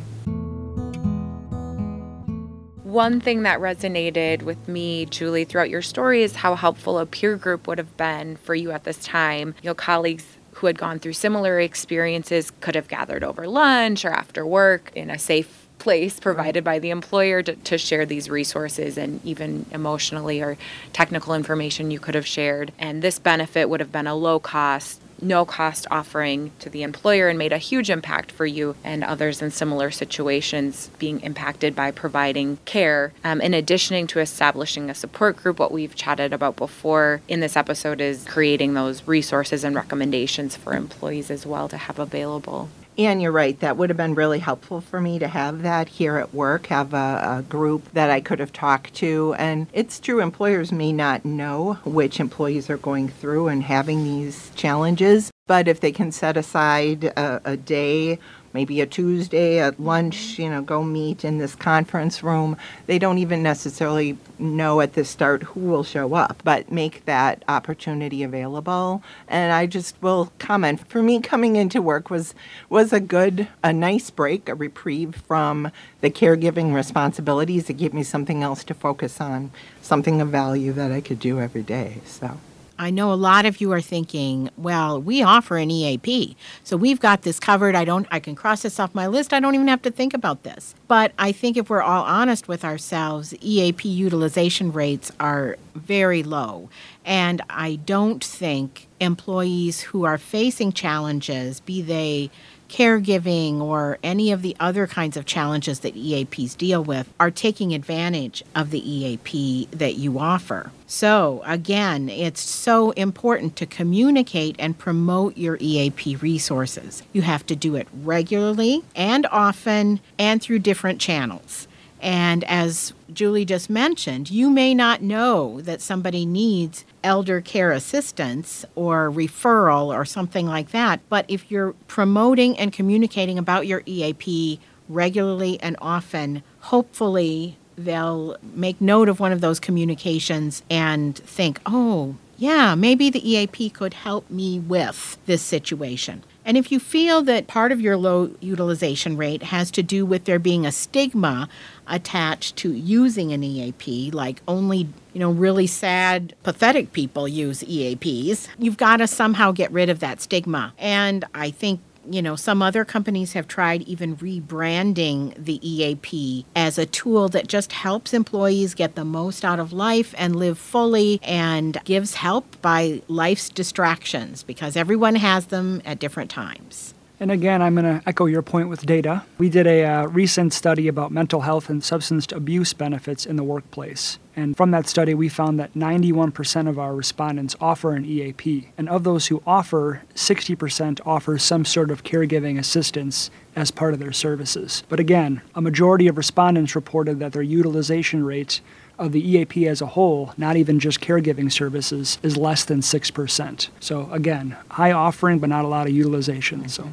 One 2.85 3.21
thing 3.21 3.43
that 3.43 3.59
resonated 3.59 4.43
with 4.43 4.69
me, 4.69 5.07
Julie, 5.07 5.45
throughout 5.45 5.69
your 5.69 5.83
story 5.83 6.23
is 6.23 6.37
how 6.37 6.55
helpful 6.55 6.97
a 6.97 7.07
peer 7.07 7.37
group 7.37 7.67
would 7.67 7.79
have 7.79 7.97
been 7.97 8.37
for 8.37 8.55
you 8.55 8.71
at 8.71 8.85
this 8.85 8.99
time. 8.99 9.57
You 9.65 9.71
know, 9.71 9.75
colleagues 9.75 10.39
who 10.53 10.69
had 10.69 10.79
gone 10.79 11.01
through 11.01 11.15
similar 11.15 11.59
experiences 11.59 12.53
could 12.61 12.77
have 12.77 12.87
gathered 12.87 13.25
over 13.25 13.49
lunch 13.49 14.05
or 14.05 14.11
after 14.11 14.47
work 14.47 14.93
in 14.95 15.11
a 15.11 15.19
safe 15.19 15.60
place 15.81 16.21
provided 16.21 16.63
by 16.63 16.79
the 16.79 16.91
employer 16.91 17.43
to, 17.43 17.57
to 17.57 17.77
share 17.77 18.07
these 18.07 18.31
resources 18.31 18.97
and 18.97 19.21
even 19.25 19.67
emotionally 19.73 20.41
or 20.41 20.57
technical 20.93 21.35
information 21.35 21.91
you 21.91 21.99
could 21.99 22.15
have 22.15 22.27
shared. 22.27 22.71
And 22.79 23.03
this 23.03 23.19
benefit 23.19 23.69
would 23.69 23.81
have 23.81 23.91
been 23.91 24.07
a 24.07 24.15
low 24.15 24.39
cost, 24.39 25.01
no 25.21 25.45
cost 25.45 25.87
offering 25.91 26.53
to 26.61 26.71
the 26.71 26.83
employer 26.83 27.29
and 27.29 27.39
made 27.39 27.53
a 27.53 27.59
huge 27.59 27.91
impact 27.91 28.31
for 28.31 28.47
you 28.47 28.77
and 28.85 29.03
others 29.03 29.43
in 29.43 29.51
similar 29.51 29.91
situations 29.91 30.91
being 30.99 31.21
impacted 31.21 31.75
by 31.75 31.91
providing 31.91 32.59
care. 32.65 33.13
Um, 33.25 33.41
in 33.41 33.55
addition 33.55 34.07
to 34.07 34.21
establishing 34.21 34.89
a 34.89 34.95
support 34.95 35.37
group, 35.37 35.59
what 35.59 35.73
we've 35.73 35.95
chatted 35.95 36.33
about 36.33 36.57
before 36.57 37.21
in 37.27 37.41
this 37.41 37.57
episode 37.57 38.01
is 38.01 38.25
creating 38.25 38.75
those 38.75 39.07
resources 39.09 39.65
and 39.65 39.75
recommendations 39.75 40.57
for 40.57 40.75
employees 40.75 41.31
as 41.31 41.45
well 41.45 41.69
to 41.69 41.77
have 41.77 41.99
available. 41.99 42.69
And 43.01 43.23
you're 43.23 43.33
right, 43.33 43.59
that 43.61 43.79
would 43.79 43.89
have 43.89 43.97
been 43.97 44.15
really 44.15 44.41
helpful 44.41 44.83
for 44.83 45.01
me 45.01 45.19
to 45.21 45.27
have 45.27 45.63
that 45.63 45.89
here 45.89 46.19
at 46.19 46.35
work, 46.35 46.67
have 46.67 46.93
a, 46.93 47.39
a, 47.39 47.45
group 47.49 47.91
that 47.95 48.11
I 48.11 48.21
could 48.21 48.41
have 48.41 48.53
talked 48.53 48.93
to. 48.97 49.35
And 49.39 49.69
it's 49.73 49.99
true, 49.99 50.21
employers 50.21 50.71
may 50.71 50.93
not 50.93 51.25
know 51.25 51.79
which 51.87 52.21
employees 52.21 52.69
are 52.69 52.77
going 52.77 53.09
through 53.09 53.49
and 53.49 53.63
having 53.63 54.05
these 54.05 54.51
challenges. 54.55 55.31
But 55.47 55.67
if 55.67 55.81
they 55.81 55.93
can 55.93 56.13
set 56.13 56.37
aside 56.37 57.05
a, 57.05 57.41
a 57.47 57.57
day 57.57 58.19
maybe 58.53 58.81
a 58.81 58.87
Tuesday 58.87 59.59
at 59.59 59.81
lunch, 59.81 60.39
you 60.39 60.51
know, 60.51 60.63
go 60.63 60.83
meet 60.83 61.25
in 61.25 61.39
this 61.39 61.55
conference 61.55 62.23
room. 62.23 62.57
They 62.87 62.99
don't 62.99 63.19
even 63.19 63.43
necessarily 63.43 64.19
know 64.39 64.81
at 64.81 64.95
the 64.95 65.05
start 65.05 65.43
who 65.43 65.61
will 65.61 65.85
show 65.85 66.15
up, 66.15 66.43
but 66.45 66.71
make 66.71 67.05
that 67.05 67.45
opportunity 67.49 68.23
available. 68.23 69.03
And 69.29 69.53
I 69.53 69.67
just 69.67 70.01
will 70.01 70.33
comment 70.39 70.87
for 70.89 71.03
me 71.03 71.21
coming 71.21 71.57
into 71.57 71.81
work 71.83 72.11
was 72.11 72.35
was 72.69 72.93
a 72.93 73.01
good 73.01 73.49
a 73.63 73.73
nice 73.73 74.11
break, 74.11 74.49
a 74.49 74.55
reprieve 74.55 75.17
from 75.27 75.71
the 76.01 76.11
caregiving 76.11 76.75
responsibilities. 76.75 77.71
It 77.71 77.75
gave 77.75 77.95
me 77.95 78.03
something 78.03 78.43
else 78.43 78.65
to 78.65 78.75
focus 78.75 79.21
on, 79.21 79.51
something 79.83 80.21
of 80.21 80.29
value 80.29 80.73
that 80.73 80.93
I 80.93 81.01
could 81.01 81.21
do 81.21 81.41
every 81.41 81.63
day. 81.63 82.01
So 82.05 82.39
I 82.81 82.89
know 82.89 83.13
a 83.13 83.15
lot 83.15 83.45
of 83.45 83.61
you 83.61 83.73
are 83.73 83.83
thinking, 83.83 84.49
well, 84.57 85.03
we 85.03 85.23
offer 85.23 85.59
an 85.59 85.71
EAP. 85.71 86.35
So 86.65 86.79
we've 86.79 86.99
got 86.99 87.21
this 87.23 87.39
covered. 87.39 87.75
I 87.75 87.85
don't 87.85 88.07
I 88.11 88.21
can 88.21 88.35
cross 88.35 88.63
this 88.63 88.81
off 88.81 88.95
my 88.95 89.07
list. 89.07 89.35
I 89.35 89.41
don't 89.41 89.55
even 89.55 89.69
have 89.69 89.83
to 89.83 89.91
think 89.91 90.15
about 90.15 90.45
this. 90.45 90.75
But 90.89 91.13
I 91.19 91.31
think 91.31 91.59
if 91.59 91.69
we're 91.69 91.83
all 91.83 92.05
honest 92.05 92.49
with 92.49 92.65
ourselves, 92.65 93.35
EAP 93.43 93.87
utilization 93.87 94.73
rates 94.73 95.13
are 95.21 95.59
very 95.75 96.23
low. 96.23 96.71
And 97.05 97.43
I 97.51 97.77
don't 97.77 98.25
think 98.25 98.89
employees 98.99 99.83
who 99.83 100.05
are 100.05 100.17
facing 100.17 100.73
challenges, 100.73 101.61
be 101.61 101.83
they 101.83 102.31
caregiving 102.71 103.61
or 103.61 103.99
any 104.03 104.31
of 104.31 104.43
the 104.43 104.57
other 104.61 104.87
kinds 104.87 105.17
of 105.17 105.27
challenges 105.27 105.81
that 105.81 105.97
EAPs 105.97 106.57
deal 106.57 106.85
with 106.85 107.13
are 107.19 107.31
taking 107.31 107.75
advantage 107.75 108.45
of 108.55 108.71
the 108.71 108.79
EAP 108.79 109.67
that 109.73 109.97
you 109.97 110.19
offer. 110.19 110.71
So, 110.87 111.43
again, 111.45 112.09
it's 112.09 112.41
so 112.41 112.93
important 112.93 113.57
to 113.57 113.67
communicate 113.67 114.57
and 114.59 114.79
promote 114.79 115.37
your 115.37 115.59
EAP 115.61 116.17
resources. 116.17 117.03
You 117.13 117.23
have 117.23 117.45
to 117.47 117.57
do 117.57 117.75
it 117.75 117.89
regularly 117.93 118.85
and 118.95 119.27
often 119.27 120.01
and 120.19 120.41
through 120.41 120.61
different 120.61 121.01
channels. 121.01 121.67
And 122.01 122.45
as 122.45 122.93
Julie 123.13 123.45
just 123.45 123.69
mentioned, 123.69 124.31
you 124.31 124.51
may 124.51 124.75
not 124.75 125.03
know 125.03 125.61
that 125.63 125.81
somebody 125.81 126.25
needs 126.25 126.85
elder 127.03 127.41
care 127.41 127.73
assistance 127.73 128.65
or 128.75 129.11
referral 129.11 129.87
or 129.87 130.05
something 130.05 130.47
like 130.47 130.71
that. 130.71 131.01
But 131.09 131.25
if 131.29 131.51
you're 131.51 131.75
promoting 131.89 132.59
and 132.59 132.73
communicating 132.73 133.39
about 133.39 133.67
your 133.67 133.83
EAP 133.87 134.61
regularly 134.89 135.61
and 135.61 135.77
often, 135.81 136.43
hopefully 136.61 137.57
they'll 137.77 138.37
make 138.55 138.81
note 138.81 139.09
of 139.09 139.21
one 139.21 139.33
of 139.33 139.41
those 139.41 139.61
communications 139.61 140.63
and 140.71 141.17
think, 141.17 141.61
oh, 141.67 142.17
yeah, 142.37 142.75
maybe 142.75 143.11
the 143.11 143.31
EAP 143.31 143.71
could 143.71 143.95
help 143.95 144.29
me 144.31 144.59
with 144.59 145.19
this 145.27 145.43
situation. 145.43 146.23
And 146.51 146.59
if 146.59 146.73
you 146.73 146.81
feel 146.81 147.23
that 147.23 147.47
part 147.47 147.71
of 147.71 147.81
your 147.81 147.97
low 147.97 148.35
utilization 148.41 149.17
rate 149.17 149.45
has 149.45 149.71
to 149.71 149.85
do 149.85 150.05
with 150.05 150.25
there 150.25 150.41
being 150.41 150.67
a 150.67 150.73
stigma 150.73 151.49
attached 151.87 152.57
to 152.57 152.73
using 152.73 153.33
an 153.33 153.45
EAP, 153.45 154.11
like 154.11 154.43
only, 154.49 154.89
you 155.13 155.21
know, 155.21 155.31
really 155.31 155.69
sad, 155.69 156.35
pathetic 156.43 156.93
people 156.93 157.29
use 157.29 157.63
EAPs, 157.63 158.49
you've 158.59 158.77
got 158.77 158.97
to 158.97 159.07
somehow 159.07 159.53
get 159.53 159.71
rid 159.71 159.89
of 159.89 160.01
that 160.01 160.21
stigma. 160.21 160.75
And 160.77 161.25
I 161.37 161.53
think 161.53 161.79
you 162.09 162.23
know, 162.23 162.37
some 162.37 162.63
other 162.63 162.85
companies 162.85 163.33
have 163.35 163.49
tried 163.49 163.83
even 163.83 164.17
rebranding 164.17 165.35
the 165.43 165.61
EAP 165.67 166.47
as 166.57 166.79
a 166.79 166.87
tool 166.87 167.29
that 167.31 167.49
just 167.49 167.73
helps 167.73 168.15
employees 168.15 168.75
get 168.75 168.95
the 168.95 169.05
most 169.05 169.45
out 169.45 169.59
of 169.59 169.73
life 169.73 170.15
and 170.17 170.37
live 170.37 170.59
fully 170.59 171.21
and 171.23 171.79
gives 171.85 172.15
help 172.15 172.61
by 172.63 173.03
life's 173.09 173.49
distractions 173.49 174.43
because 174.43 174.77
everyone 174.77 175.17
has 175.17 175.47
them 175.47 175.83
at 175.85 175.99
different 175.99 176.31
times. 176.31 176.95
And 177.21 177.31
again, 177.31 177.61
I'm 177.61 177.75
going 177.75 177.85
to 177.85 178.09
echo 178.09 178.25
your 178.25 178.41
point 178.41 178.71
with 178.71 178.87
data. 178.87 179.27
We 179.37 179.51
did 179.51 179.67
a 179.67 179.85
uh, 179.85 180.07
recent 180.07 180.55
study 180.55 180.89
about 180.89 181.13
mental 181.13 181.43
health 181.43 181.69
and 181.69 181.85
substance 181.85 182.27
abuse 182.33 182.73
benefits 182.73 183.27
in 183.27 183.37
the 183.37 183.45
workplace. 183.45 184.19
And 184.35 184.57
from 184.57 184.71
that 184.71 184.89
study, 184.89 185.13
we 185.13 185.29
found 185.29 185.61
that 185.61 185.75
91% 185.75 186.67
of 186.67 186.79
our 186.79 186.95
respondents 186.95 187.57
offer 187.61 187.93
an 187.93 188.07
EAP. 188.07 188.71
And 188.79 188.89
of 188.89 189.05
those 189.05 189.27
who 189.27 189.43
offer, 189.47 190.01
60% 190.15 191.01
offer 191.05 191.37
some 191.37 191.67
sort 191.67 191.91
of 191.91 192.05
caregiving 192.05 192.59
assistance 192.59 193.31
as 193.55 193.71
part 193.71 193.93
of 193.93 194.01
their 194.01 194.13
services. 194.13 194.83
But 194.89 194.99
again, 194.99 195.43
a 195.55 195.61
majority 195.61 196.09
of 196.09 196.17
respondents 196.17 196.75
reported 196.75 197.19
that 197.19 197.35
their 197.35 197.43
utilization 197.43 198.25
rate 198.25 198.63
of 198.99 199.13
the 199.13 199.21
EAP 199.21 199.69
as 199.69 199.83
a 199.83 199.87
whole, 199.89 200.33
not 200.39 200.57
even 200.57 200.81
just 200.81 201.03
caregiving 201.03 201.53
services, 201.53 202.19
is 202.23 202.39
less 202.39 202.65
than 202.65 202.81
6%. 202.81 203.69
So 203.79 204.11
again, 204.11 204.57
high 204.71 204.93
offering, 204.93 205.39
but 205.39 205.51
not 205.51 205.67
a 205.67 205.69
lot 205.69 205.87
of 205.87 205.93
utilization. 205.93 206.67
So. 206.71 206.91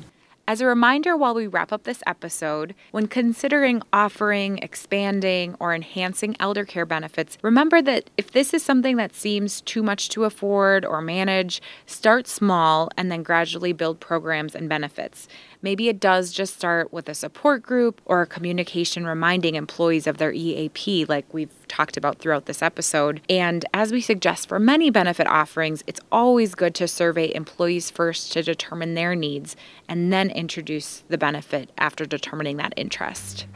As 0.49 0.62
a 0.62 0.65
reminder, 0.65 1.17
while 1.17 1.33
we 1.33 1.45
wrap 1.45 1.73
up 1.73 1.83
this 1.83 2.01
episode, 2.07 2.73
when 2.91 3.07
considering 3.07 3.81
offering, 3.91 4.60
expanding, 4.60 5.57
or 5.60 5.75
enhancing 5.75 6.38
elder 6.39 6.63
care 6.63 6.86
benefits, 6.86 7.38
remember 7.41 7.81
that 7.81 8.10
if 8.15 8.31
this 8.31 8.53
is 8.53 8.63
something 8.63 8.95
that 8.95 9.13
seems 9.13 9.60
too 9.60 9.83
much 9.83 10.07
to 10.07 10.23
afford 10.23 10.86
or 10.86 11.01
manage, 11.01 11.62
start 11.86 12.27
small 12.27 12.89
and 12.95 13.12
then 13.12 13.23
gradually 13.23 13.73
build 13.73 13.99
programs 13.99 14.55
and 14.55 14.69
benefits. 14.69 15.27
Maybe 15.62 15.89
it 15.89 16.00
does 16.00 16.32
just 16.32 16.56
start 16.56 16.93
with 16.93 17.10
a 17.10 17.15
support 17.15 17.63
group 17.63 18.02
or 18.06 18.22
a 18.22 18.28
communication 18.28 19.06
reminding 19.06 19.56
employees 19.56 20.06
of 20.06 20.17
their 20.17 20.32
EAP, 20.32 21.06
like 21.06 21.34
we've 21.34 21.67
talked 21.67 21.98
about 21.98 22.20
throughout 22.20 22.46
this 22.46 22.62
episode. 22.62 23.22
And 23.30 23.65
as 23.74 23.91
we 23.91 24.02
suggest 24.02 24.48
for 24.48 24.60
many 24.60 24.89
benefit 24.91 25.28
offerings, 25.28 25.84
it's 25.88 26.00
always 26.12 26.54
good 26.54 26.76
to 26.76 26.88
survey 26.88 27.34
employees 27.34 27.89
first 27.89 28.32
to 28.34 28.43
determine 28.43 28.93
their 28.93 29.15
needs 29.15 29.56
and 29.89 30.13
then 30.13 30.30
introduce 30.30 31.04
the 31.10 31.17
benefit 31.17 31.72
after 31.78 32.06
determining 32.06 32.58
that 32.58 32.74
interest. 32.78 33.48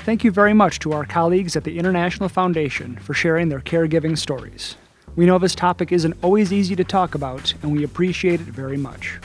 Thank 0.00 0.24
you 0.24 0.30
very 0.30 0.54
much 0.54 0.78
to 0.80 0.92
our 0.92 1.04
colleagues 1.04 1.56
at 1.56 1.64
the 1.64 1.78
International 1.78 2.28
Foundation 2.28 2.96
for 2.96 3.14
sharing 3.14 3.48
their 3.48 3.60
caregiving 3.60 4.16
stories. 4.16 4.76
We 5.16 5.26
know 5.26 5.38
this 5.38 5.54
topic 5.54 5.92
isn't 5.92 6.16
always 6.22 6.52
easy 6.52 6.76
to 6.76 6.84
talk 6.84 7.14
about, 7.14 7.52
and 7.62 7.72
we 7.72 7.84
appreciate 7.84 8.40
it 8.40 8.46
very 8.46 8.76
much. 8.76 9.18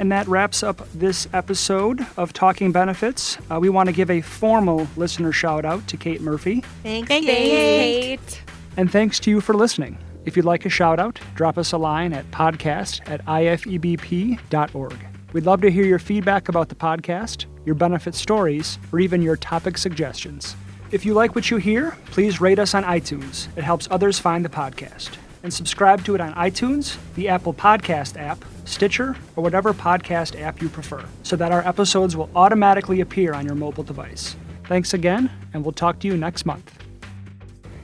And 0.00 0.10
that 0.12 0.26
wraps 0.28 0.62
up 0.62 0.80
this 0.94 1.28
episode 1.34 2.06
of 2.16 2.32
Talking 2.32 2.72
Benefits. 2.72 3.36
Uh, 3.50 3.60
we 3.60 3.68
want 3.68 3.90
to 3.90 3.92
give 3.92 4.10
a 4.10 4.22
formal 4.22 4.88
listener 4.96 5.30
shout 5.30 5.66
out 5.66 5.86
to 5.88 5.98
Kate 5.98 6.22
Murphy. 6.22 6.62
Thanks, 6.82 7.06
Thanks, 7.08 7.26
Kate. 7.26 8.42
And 8.78 8.90
thanks 8.90 9.20
to 9.20 9.30
you 9.30 9.42
for 9.42 9.52
listening. 9.52 9.98
If 10.24 10.38
you'd 10.38 10.46
like 10.46 10.64
a 10.64 10.70
shout 10.70 10.98
out, 10.98 11.20
drop 11.34 11.58
us 11.58 11.72
a 11.72 11.76
line 11.76 12.14
at 12.14 12.24
podcast 12.30 13.06
at 13.10 13.22
ifebp.org. 13.26 14.96
We'd 15.34 15.44
love 15.44 15.60
to 15.60 15.70
hear 15.70 15.84
your 15.84 15.98
feedback 15.98 16.48
about 16.48 16.70
the 16.70 16.74
podcast, 16.74 17.44
your 17.66 17.74
benefit 17.74 18.14
stories, 18.14 18.78
or 18.92 19.00
even 19.00 19.20
your 19.20 19.36
topic 19.36 19.76
suggestions. 19.76 20.56
If 20.92 21.04
you 21.04 21.12
like 21.12 21.34
what 21.34 21.50
you 21.50 21.58
hear, 21.58 21.94
please 22.06 22.40
rate 22.40 22.58
us 22.58 22.74
on 22.74 22.84
iTunes. 22.84 23.48
It 23.54 23.64
helps 23.64 23.86
others 23.90 24.18
find 24.18 24.46
the 24.46 24.48
podcast. 24.48 25.10
And 25.42 25.52
subscribe 25.52 26.04
to 26.04 26.14
it 26.14 26.20
on 26.20 26.34
iTunes, 26.34 26.98
the 27.14 27.28
Apple 27.28 27.54
Podcast 27.54 28.20
app, 28.20 28.44
Stitcher, 28.64 29.16
or 29.36 29.42
whatever 29.42 29.72
podcast 29.72 30.40
app 30.40 30.60
you 30.60 30.68
prefer, 30.68 31.04
so 31.22 31.34
that 31.36 31.50
our 31.50 31.66
episodes 31.66 32.14
will 32.14 32.28
automatically 32.34 33.00
appear 33.00 33.32
on 33.32 33.46
your 33.46 33.54
mobile 33.54 33.82
device. 33.82 34.36
Thanks 34.64 34.94
again, 34.94 35.30
and 35.52 35.64
we'll 35.64 35.72
talk 35.72 35.98
to 36.00 36.06
you 36.06 36.16
next 36.16 36.44
month. 36.44 36.72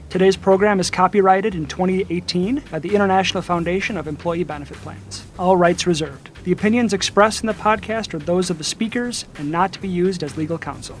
Today's 0.09 0.37
program 0.37 0.79
is 0.79 0.89
copyrighted 0.89 1.53
in 1.53 1.65
2018 1.65 2.63
by 2.71 2.79
the 2.79 2.95
International 2.95 3.41
Foundation 3.41 3.97
of 3.97 4.07
Employee 4.07 4.45
Benefit 4.45 4.77
Plans. 4.77 5.25
All 5.37 5.57
rights 5.57 5.85
reserved. 5.85 6.29
The 6.45 6.53
opinions 6.53 6.93
expressed 6.93 7.41
in 7.41 7.47
the 7.47 7.53
podcast 7.53 8.13
are 8.13 8.19
those 8.19 8.49
of 8.49 8.57
the 8.57 8.63
speakers 8.63 9.25
and 9.37 9.51
not 9.51 9.73
to 9.73 9.81
be 9.81 9.89
used 9.89 10.23
as 10.23 10.37
legal 10.37 10.57
counsel. 10.57 10.97